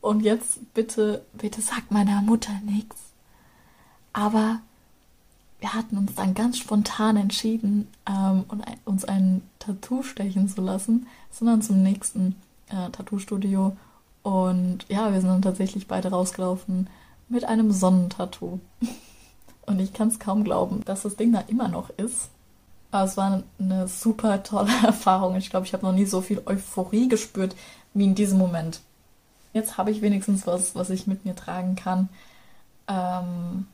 Und 0.01 0.21
jetzt 0.21 0.75
bitte, 0.75 1.25
bitte 1.33 1.63
sag 1.63 1.91
meiner 1.91 2.23
Mutter 2.23 2.53
nichts. 2.65 2.97
Aber 4.13 4.61
wir 5.61 5.75
hatten 5.75 5.97
uns 5.97 6.17
dann 6.17 6.35
ganz 6.35 6.59
spontan 6.59 7.17
entschieden, 7.17 7.87
ähm, 8.07 8.45
uns 8.85 9.05
ein 9.05 9.43
Tattoo 9.61 10.03
stechen 10.03 10.49
zu 10.49 10.61
lassen, 10.61 11.07
sondern 11.31 11.63
zum 11.63 11.83
nächsten 11.83 12.35
äh, 12.69 12.91
Tattoo-Studio. 12.91 13.77
Und 14.25 14.85
ja, 14.89 15.13
wir 15.13 15.21
sind 15.21 15.31
dann 15.31 15.43
tatsächlich 15.43 15.87
beide 15.87 16.11
rausgelaufen 16.11 16.89
mit 17.29 17.45
einem 17.45 17.71
Sonnentattoo. 17.71 18.59
Und 19.67 19.81
ich 19.81 19.93
kann 19.93 20.09
es 20.09 20.19
kaum 20.19 20.43
glauben, 20.43 20.85
dass 20.85 21.03
das 21.03 21.15
Ding 21.15 21.33
da 21.33 21.41
immer 21.47 21.69
noch 21.69 21.91
ist. 21.91 22.31
Aber 22.93 23.05
es 23.05 23.17
war 23.17 23.43
eine 23.59 23.89
super 23.89 24.45
tolle 24.45 24.71
Erfahrung. 24.87 25.35
Ich 25.37 25.51
glaube, 25.51 25.67
ich 25.67 25.73
habe 25.73 25.85
noch 25.85 25.93
nie 25.93 26.05
so 26.05 26.21
viel 26.21 26.43
Euphorie 26.47 27.09
gespürt 27.09 27.57
wie 27.95 28.05
in 28.05 28.15
diesem 28.15 28.39
Moment. 28.39 28.81
Jetzt 29.53 29.77
habe 29.77 29.91
ich 29.91 30.01
wenigstens 30.01 30.47
was, 30.47 30.77
was 30.77 30.91
ich 30.91 31.07
mit 31.07 31.25
mir 31.25 31.35
tragen 31.35 31.75
kann. 31.75 32.09
Ähm, 32.87 33.67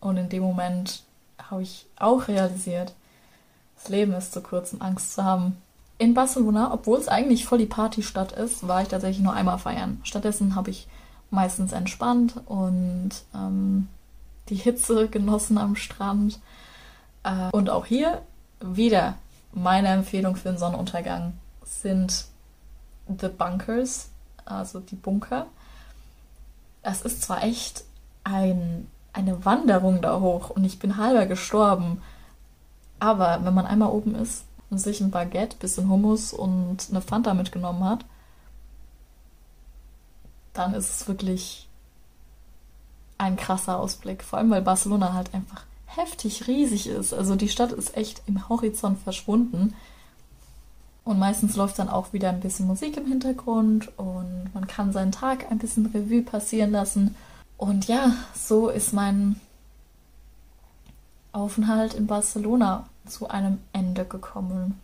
und 0.00 0.16
in 0.16 0.28
dem 0.28 0.42
Moment 0.42 1.02
habe 1.50 1.62
ich 1.62 1.86
auch 1.96 2.28
realisiert, 2.28 2.92
das 3.76 3.88
Leben 3.88 4.12
ist 4.12 4.32
zu 4.32 4.40
kurz, 4.40 4.72
um 4.72 4.82
Angst 4.82 5.14
zu 5.14 5.24
haben. 5.24 5.56
In 5.98 6.14
Barcelona, 6.14 6.72
obwohl 6.72 6.98
es 6.98 7.08
eigentlich 7.08 7.46
voll 7.46 7.58
die 7.58 7.66
Partystadt 7.66 8.32
ist, 8.32 8.66
war 8.66 8.82
ich 8.82 8.88
tatsächlich 8.88 9.22
nur 9.22 9.32
einmal 9.32 9.58
feiern. 9.58 10.00
Stattdessen 10.04 10.54
habe 10.54 10.70
ich 10.70 10.88
meistens 11.30 11.72
entspannt 11.72 12.40
und 12.46 13.10
ähm, 13.34 13.88
die 14.48 14.56
Hitze 14.56 15.08
genossen 15.08 15.58
am 15.58 15.76
Strand 15.76 16.40
und 17.52 17.70
auch 17.70 17.86
hier 17.86 18.22
wieder 18.60 19.14
meine 19.52 19.88
Empfehlung 19.88 20.36
für 20.36 20.50
den 20.50 20.58
Sonnenuntergang 20.58 21.34
sind 21.64 22.26
The 23.06 23.28
Bunkers, 23.28 24.10
also 24.44 24.80
die 24.80 24.96
Bunker. 24.96 25.46
Es 26.82 27.02
ist 27.02 27.22
zwar 27.22 27.42
echt 27.42 27.84
ein, 28.24 28.88
eine 29.12 29.44
Wanderung 29.44 30.02
da 30.02 30.20
hoch 30.20 30.50
und 30.50 30.64
ich 30.64 30.78
bin 30.78 30.96
halber 30.96 31.26
gestorben, 31.26 32.02
aber 33.00 33.44
wenn 33.44 33.54
man 33.54 33.66
einmal 33.66 33.90
oben 33.90 34.14
ist 34.14 34.44
und 34.70 34.78
sich 34.78 35.00
ein 35.00 35.10
Baguette, 35.10 35.56
bisschen 35.56 35.88
Hummus 35.88 36.32
und 36.32 36.88
eine 36.90 37.00
Fanta 37.00 37.34
mitgenommen 37.34 37.84
hat, 37.84 38.04
dann 40.52 40.74
ist 40.74 40.90
es 40.90 41.08
wirklich 41.08 41.68
ein 43.18 43.36
krasser 43.36 43.78
Ausblick. 43.78 44.22
Vor 44.22 44.38
allem, 44.38 44.50
weil 44.50 44.62
Barcelona 44.62 45.12
halt 45.12 45.34
einfach 45.34 45.64
heftig 45.96 46.46
riesig 46.46 46.86
ist. 46.86 47.12
Also 47.12 47.36
die 47.36 47.48
Stadt 47.48 47.72
ist 47.72 47.96
echt 47.96 48.22
im 48.26 48.48
Horizont 48.48 48.98
verschwunden. 48.98 49.74
Und 51.04 51.18
meistens 51.18 51.56
läuft 51.56 51.78
dann 51.78 51.90
auch 51.90 52.12
wieder 52.12 52.30
ein 52.30 52.40
bisschen 52.40 52.66
Musik 52.66 52.96
im 52.96 53.06
Hintergrund 53.06 53.90
und 53.98 54.50
man 54.54 54.66
kann 54.66 54.92
seinen 54.92 55.12
Tag 55.12 55.50
ein 55.50 55.58
bisschen 55.58 55.86
Revue 55.86 56.22
passieren 56.22 56.70
lassen. 56.70 57.14
Und 57.58 57.88
ja, 57.88 58.12
so 58.34 58.70
ist 58.70 58.94
mein 58.94 59.38
Aufenthalt 61.32 61.92
in 61.92 62.06
Barcelona 62.06 62.88
zu 63.06 63.28
einem 63.28 63.58
Ende 63.72 64.06
gekommen. 64.06 64.80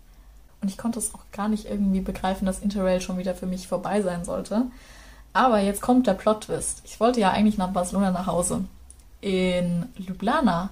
Und 0.60 0.68
ich 0.68 0.76
konnte 0.76 0.98
es 0.98 1.14
auch 1.14 1.24
gar 1.32 1.48
nicht 1.48 1.64
irgendwie 1.64 2.00
begreifen, 2.00 2.44
dass 2.44 2.60
Interrail 2.60 3.00
schon 3.00 3.16
wieder 3.16 3.34
für 3.34 3.46
mich 3.46 3.66
vorbei 3.66 4.02
sein 4.02 4.24
sollte. 4.24 4.66
Aber 5.32 5.60
jetzt 5.60 5.80
kommt 5.80 6.06
der 6.06 6.14
Plot-Twist. 6.14 6.82
Ich 6.84 7.00
wollte 7.00 7.20
ja 7.20 7.30
eigentlich 7.30 7.56
nach 7.56 7.70
Barcelona 7.70 8.10
nach 8.10 8.26
Hause. 8.26 8.64
In 9.22 9.86
Ljubljana 9.96 10.70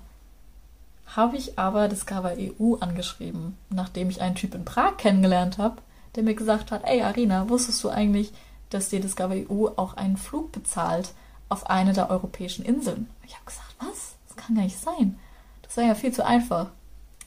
habe 1.17 1.37
ich 1.37 1.59
aber 1.59 1.89
Discover 1.89 2.35
EU 2.39 2.75
angeschrieben, 2.77 3.57
nachdem 3.71 4.11
ich 4.11 4.21
einen 4.21 4.35
Typ 4.35 4.55
in 4.55 4.65
Prag 4.65 4.97
kennengelernt 4.99 5.59
habe, 5.59 5.81
der 6.15 6.23
mir 6.23 6.35
gesagt 6.35 6.71
hat, 6.71 6.83
ey 6.85 7.03
Arina, 7.03 7.49
wusstest 7.49 7.83
du 7.83 7.89
eigentlich, 7.89 8.33
dass 8.71 8.91
dir 8.91 9.01
Discover 9.01 9.35
EU 9.35 9.69
auch 9.77 9.95
einen 9.95 10.17
Flug 10.17 10.53
bezahlt 10.53 11.13
auf 11.49 11.71
eine 11.71 11.93
der 11.93 12.11
europäischen 12.11 12.65
Inseln? 12.65 13.09
Ich 13.25 13.35
habe 13.35 13.45
gesagt, 13.47 13.75
was? 13.79 14.17
Das 14.29 14.37
kann 14.37 14.57
gar 14.57 14.65
nicht 14.65 14.79
sein. 14.79 15.19
Das 15.63 15.77
wäre 15.77 15.89
ja 15.89 15.95
viel 15.95 16.13
zu 16.13 16.25
einfach. 16.25 16.69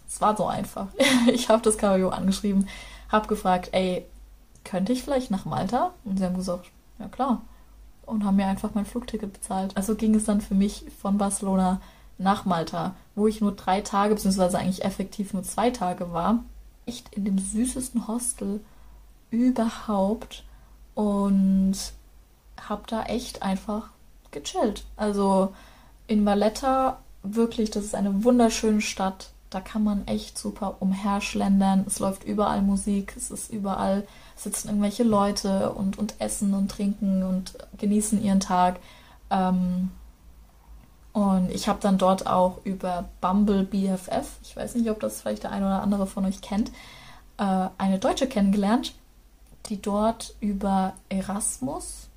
Es 0.07 0.21
war 0.21 0.35
so 0.35 0.45
einfach. 0.45 0.87
ich 1.33 1.49
habe 1.49 1.61
Discover 1.61 1.95
EU 1.95 2.09
angeschrieben, 2.09 2.67
habe 3.09 3.27
gefragt, 3.27 3.69
ey, 3.71 4.05
könnte 4.63 4.93
ich 4.93 5.03
vielleicht 5.03 5.31
nach 5.31 5.45
Malta? 5.45 5.93
Und 6.03 6.17
sie 6.17 6.25
haben 6.25 6.35
gesagt, 6.35 6.69
ja 6.99 7.07
klar. 7.07 7.41
Und 8.05 8.25
haben 8.25 8.35
mir 8.35 8.47
einfach 8.47 8.71
mein 8.73 8.85
Flugticket 8.85 9.33
bezahlt. 9.33 9.75
Also 9.75 9.95
ging 9.95 10.13
es 10.15 10.25
dann 10.25 10.41
für 10.41 10.53
mich 10.55 10.85
von 11.01 11.17
Barcelona 11.17 11.81
nach 12.17 12.45
Malta, 12.45 12.93
wo 13.15 13.27
ich 13.27 13.41
nur 13.41 13.53
drei 13.53 13.81
Tage, 13.81 14.15
beziehungsweise 14.15 14.57
eigentlich 14.57 14.83
effektiv 14.83 15.33
nur 15.33 15.43
zwei 15.43 15.69
Tage 15.69 16.11
war. 16.11 16.43
Echt 16.85 17.13
in 17.13 17.25
dem 17.25 17.37
süßesten 17.37 18.07
Hostel 18.07 18.61
überhaupt 19.29 20.43
und 20.95 21.75
habe 22.59 22.83
da 22.87 23.03
echt 23.03 23.41
einfach 23.41 23.89
gechillt. 24.31 24.85
Also 24.95 25.53
in 26.07 26.25
Valletta 26.25 26.99
wirklich, 27.23 27.71
das 27.71 27.85
ist 27.85 27.95
eine 27.95 28.23
wunderschöne 28.23 28.81
Stadt. 28.81 29.31
Da 29.49 29.59
kann 29.59 29.83
man 29.83 30.07
echt 30.07 30.37
super 30.37 30.77
umherschlendern. 30.79 31.83
Es 31.85 31.99
läuft 31.99 32.23
überall 32.23 32.61
Musik, 32.61 33.13
es 33.17 33.31
ist 33.31 33.51
überall, 33.51 34.07
sitzen 34.35 34.69
irgendwelche 34.69 35.03
Leute 35.03 35.71
und, 35.73 35.97
und 35.97 36.15
essen 36.19 36.53
und 36.53 36.71
trinken 36.71 37.23
und 37.23 37.57
genießen 37.77 38.23
ihren 38.23 38.39
Tag. 38.39 38.79
Ähm, 39.29 39.91
und 41.13 41.51
ich 41.51 41.67
habe 41.67 41.79
dann 41.81 41.97
dort 41.97 42.27
auch 42.27 42.59
über 42.63 43.09
Bumble 43.19 43.63
BFF, 43.63 44.39
ich 44.43 44.55
weiß 44.55 44.75
nicht, 44.75 44.89
ob 44.89 44.99
das 44.99 45.21
vielleicht 45.21 45.43
der 45.43 45.51
eine 45.51 45.65
oder 45.65 45.81
andere 45.81 46.07
von 46.07 46.25
euch 46.25 46.41
kennt, 46.41 46.71
äh, 47.37 47.67
eine 47.77 47.99
Deutsche 47.99 48.27
kennengelernt, 48.27 48.93
die 49.67 49.81
dort 49.81 50.35
über 50.39 50.93
Erasmus 51.09 52.07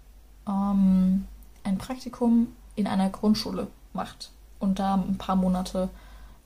ähm, 0.49 1.27
ein 1.65 1.79
Praktikum 1.79 2.49
in 2.77 2.87
einer 2.87 3.11
Grundschule 3.11 3.67
macht 3.93 4.31
und 4.61 4.79
da 4.79 4.95
ein 4.95 5.19
paar 5.19 5.37
Monate 5.37 5.89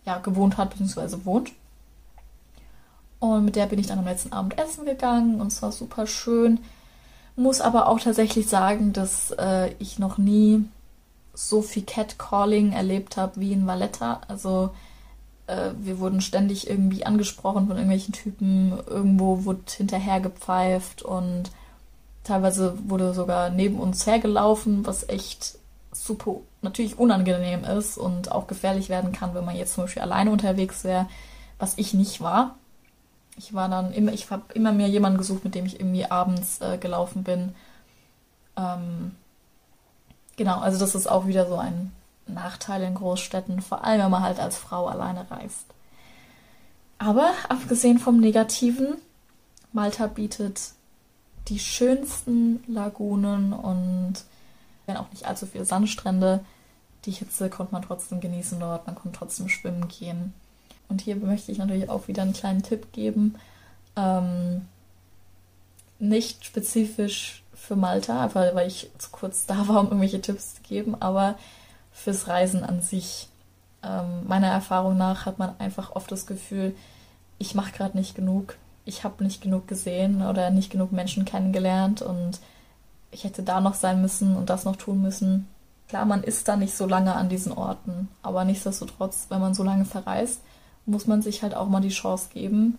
ja, 0.07 0.19
gewohnt 0.19 0.57
hat 0.57 0.77
bzw. 0.77 1.25
wohnt. 1.25 1.53
Und 3.21 3.45
mit 3.45 3.57
der 3.57 3.67
bin 3.67 3.79
ich 3.79 3.89
dann 3.89 3.99
am 3.99 4.05
letzten 4.05 4.33
Abend 4.33 4.59
essen 4.59 4.87
gegangen 4.87 5.41
und 5.41 5.49
es 5.49 5.61
war 5.61 5.73
super 5.73 6.07
schön. 6.07 6.61
Muss 7.37 7.61
aber 7.61 7.89
auch 7.89 8.01
tatsächlich 8.01 8.49
sagen, 8.49 8.93
dass 8.93 9.33
äh, 9.33 9.73
ich 9.79 9.99
noch 9.99 10.19
nie 10.19 10.65
so 11.39 11.63
viel 11.63 11.85
Catcalling 11.85 12.73
erlebt 12.73 13.17
habe 13.17 13.41
wie 13.41 13.53
in 13.53 13.67
Valletta. 13.67 14.23
Also 14.27 14.71
äh, 15.47 15.71
wir 15.79 16.01
wurden 16.01 16.21
ständig 16.21 16.69
irgendwie 16.69 17.07
angesprochen 17.07 17.69
von 17.69 17.77
irgendwelchen 17.77 18.13
Typen, 18.13 18.73
irgendwo 18.89 19.45
wurde 19.45 19.63
hinterher 19.69 20.19
gepfeift 20.21 21.03
und 21.03 21.53
teilweise 22.25 22.77
wurde 22.89 23.15
sogar 23.15 23.51
neben 23.51 23.79
uns 23.79 24.05
hergelaufen, 24.05 24.85
was 24.85 25.09
echt 25.09 25.59
super 25.93 26.41
natürlich 26.61 26.99
unangenehm 26.99 27.63
ist 27.63 27.99
und 27.99 28.33
auch 28.33 28.49
gefährlich 28.49 28.89
werden 28.89 29.13
kann, 29.13 29.35
wenn 29.35 29.45
man 29.45 29.57
jetzt 29.57 29.75
zum 29.75 29.85
Beispiel 29.85 30.03
alleine 30.03 30.33
unterwegs 30.33 30.83
wäre, 30.83 31.07
was 31.61 31.79
ich 31.79 31.95
nicht 31.95 32.21
war. 32.21 32.57
Ich 33.37 33.55
war 33.55 33.69
dann 33.69 33.93
immer, 33.93 34.13
ich 34.13 34.29
habe 34.33 34.53
immer 34.55 34.73
mir 34.73 34.89
jemanden 34.89 35.19
gesucht, 35.19 35.45
mit 35.45 35.55
dem 35.55 35.67
ich 35.67 35.79
irgendwie 35.79 36.05
abends 36.05 36.61
äh, 36.61 36.79
gelaufen 36.79 37.23
bin. 37.23 37.55
Ähm, 38.57 39.13
Genau, 40.39 40.61
also 40.61 40.79
das 40.79 40.95
ist 40.95 41.09
auch 41.09 41.27
wieder 41.27 41.49
so 41.49 41.57
ein 41.57 41.91
Nachteil 42.29 42.83
in 42.85 42.95
Großstädten, 42.95 43.61
vor 43.61 43.83
allem 43.83 44.03
wenn 44.03 44.11
man 44.13 44.23
halt 44.23 44.39
als 44.39 44.57
Frau 44.57 44.87
alleine 44.87 45.29
reist. 45.29 45.67
Aber 46.97 47.33
abgesehen 47.49 47.99
vom 47.99 48.21
Negativen, 48.21 48.95
Malta 49.73 50.07
bietet 50.07 50.61
die 51.49 51.59
schönsten 51.59 52.63
Lagunen 52.69 53.53
und 53.53 54.15
wenn 54.87 54.97
auch 54.97 55.11
nicht 55.11 55.27
allzu 55.27 55.45
viele 55.45 55.65
Sandstrände. 55.65 56.45
Die 57.05 57.11
Hitze 57.11 57.51
konnte 57.51 57.73
man 57.73 57.83
trotzdem 57.83 58.21
genießen 58.21 58.61
dort, 58.61 58.87
man 58.87 58.95
konnte 58.95 59.19
trotzdem 59.19 59.49
schwimmen 59.49 59.89
gehen. 59.89 60.35
Und 60.89 61.01
hier 61.01 61.17
möchte 61.17 61.51
ich 61.51 61.59
natürlich 61.59 61.91
auch 61.91 62.07
wieder 62.07 62.23
einen 62.23 62.33
kleinen 62.33 62.63
Tipp 62.63 62.93
geben. 62.93 63.35
Ähm, 63.97 64.69
nicht 65.99 66.45
spezifisch 66.45 67.43
für 67.69 67.77
Malta, 67.77 68.25
einfach 68.25 68.55
weil 68.55 68.67
ich 68.67 68.91
zu 68.97 69.11
kurz 69.13 69.45
da 69.45 69.69
war, 69.69 69.81
um 69.81 69.87
irgendwelche 69.87 70.23
Tipps 70.23 70.55
zu 70.55 70.63
geben, 70.63 70.97
aber 71.01 71.37
fürs 71.93 72.27
Reisen 72.27 72.65
an 72.65 72.81
sich. 72.81 73.29
Ähm, 73.83 74.27
meiner 74.27 74.49
Erfahrung 74.49 74.97
nach 74.97 75.27
hat 75.27 75.39
man 75.39 75.55
einfach 75.61 75.95
oft 75.95 76.11
das 76.11 76.27
Gefühl, 76.27 76.75
ich 77.37 77.55
mache 77.55 77.73
gerade 77.73 77.97
nicht 77.97 78.15
genug, 78.15 78.57
ich 78.87 79.05
habe 79.05 79.23
nicht 79.23 79.43
genug 79.43 79.69
gesehen 79.69 80.23
oder 80.23 80.51
nicht 80.51 80.71
genug 80.71 80.93
Menschen 80.93 81.27
kennengelernt 81.27 82.01
und 82.01 82.41
ich 83.11 83.25
hätte 83.25 83.43
da 83.43 83.61
noch 83.61 83.75
sein 83.75 84.01
müssen 84.01 84.35
und 84.37 84.51
das 84.51 84.65
noch 84.65 84.77
tun 84.77 85.03
müssen. 85.03 85.47
Klar, 85.89 86.07
man 86.07 86.25
ist 86.25 86.49
da 86.49 86.57
nicht 86.57 86.75
so 86.75 86.87
lange 86.87 87.15
an 87.15 87.29
diesen 87.29 87.53
Orten, 87.53 88.09
aber 88.23 88.45
nichtsdestotrotz, 88.45 89.27
wenn 89.29 89.41
man 89.41 89.55
so 89.55 89.63
lange 89.63 89.85
verreist, 89.85 90.41
muss 90.87 91.07
man 91.07 91.21
sich 91.21 91.43
halt 91.43 91.55
auch 91.55 91.69
mal 91.69 91.81
die 91.81 91.89
Chance 91.91 92.31
geben, 92.33 92.79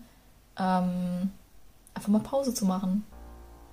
ähm, 0.58 1.32
einfach 1.94 2.10
mal 2.10 2.22
Pause 2.22 2.54
zu 2.56 2.66
machen. 2.66 3.06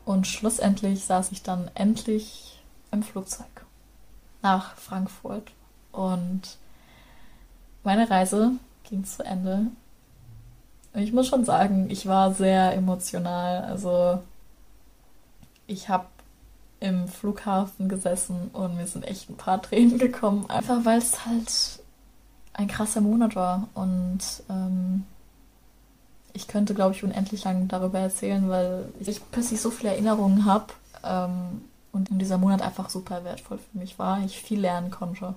Und 0.06 0.26
schlussendlich 0.28 1.04
saß 1.04 1.32
ich 1.32 1.42
dann 1.42 1.68
endlich 1.74 2.62
im 2.92 3.02
Flugzeug 3.02 3.66
nach 4.40 4.76
Frankfurt. 4.76 5.50
Und 5.90 6.58
meine 7.82 8.08
Reise 8.08 8.52
ging 8.88 9.04
zu 9.04 9.24
Ende. 9.24 9.66
Ich 10.94 11.12
muss 11.12 11.26
schon 11.26 11.44
sagen, 11.44 11.90
ich 11.90 12.06
war 12.06 12.32
sehr 12.32 12.72
emotional. 12.74 13.64
Also 13.64 14.22
ich 15.66 15.88
habe 15.88 16.06
im 16.78 17.08
Flughafen 17.08 17.88
gesessen 17.88 18.50
und 18.52 18.76
mir 18.76 18.86
sind 18.86 19.04
echt 19.04 19.28
ein 19.28 19.36
paar 19.36 19.60
Tränen 19.60 19.98
gekommen. 19.98 20.48
Einfach 20.48 20.84
weil 20.84 20.98
es 20.98 21.26
halt 21.26 21.80
ein 22.52 22.68
krasser 22.68 23.00
Monat 23.00 23.34
war. 23.34 23.66
Und 23.74 24.20
ähm, 24.48 25.04
ich 26.36 26.48
könnte, 26.48 26.74
glaube 26.74 26.94
ich, 26.94 27.02
unendlich 27.02 27.44
lang 27.44 27.66
darüber 27.66 27.98
erzählen, 27.98 28.48
weil 28.50 28.88
ich 29.00 29.20
plötzlich 29.30 29.60
so 29.60 29.70
viele 29.70 29.90
Erinnerungen 29.90 30.44
habe 30.44 30.66
ähm, 31.02 31.62
und 31.92 32.10
dieser 32.18 32.36
Monat 32.36 32.60
einfach 32.60 32.90
super 32.90 33.24
wertvoll 33.24 33.58
für 33.58 33.78
mich 33.78 33.98
war, 33.98 34.22
ich 34.22 34.38
viel 34.38 34.60
lernen 34.60 34.90
konnte. 34.90 35.34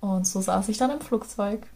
Und 0.00 0.26
so 0.26 0.40
saß 0.40 0.68
ich 0.68 0.78
dann 0.78 0.92
im 0.92 1.00
Flugzeug 1.00 1.66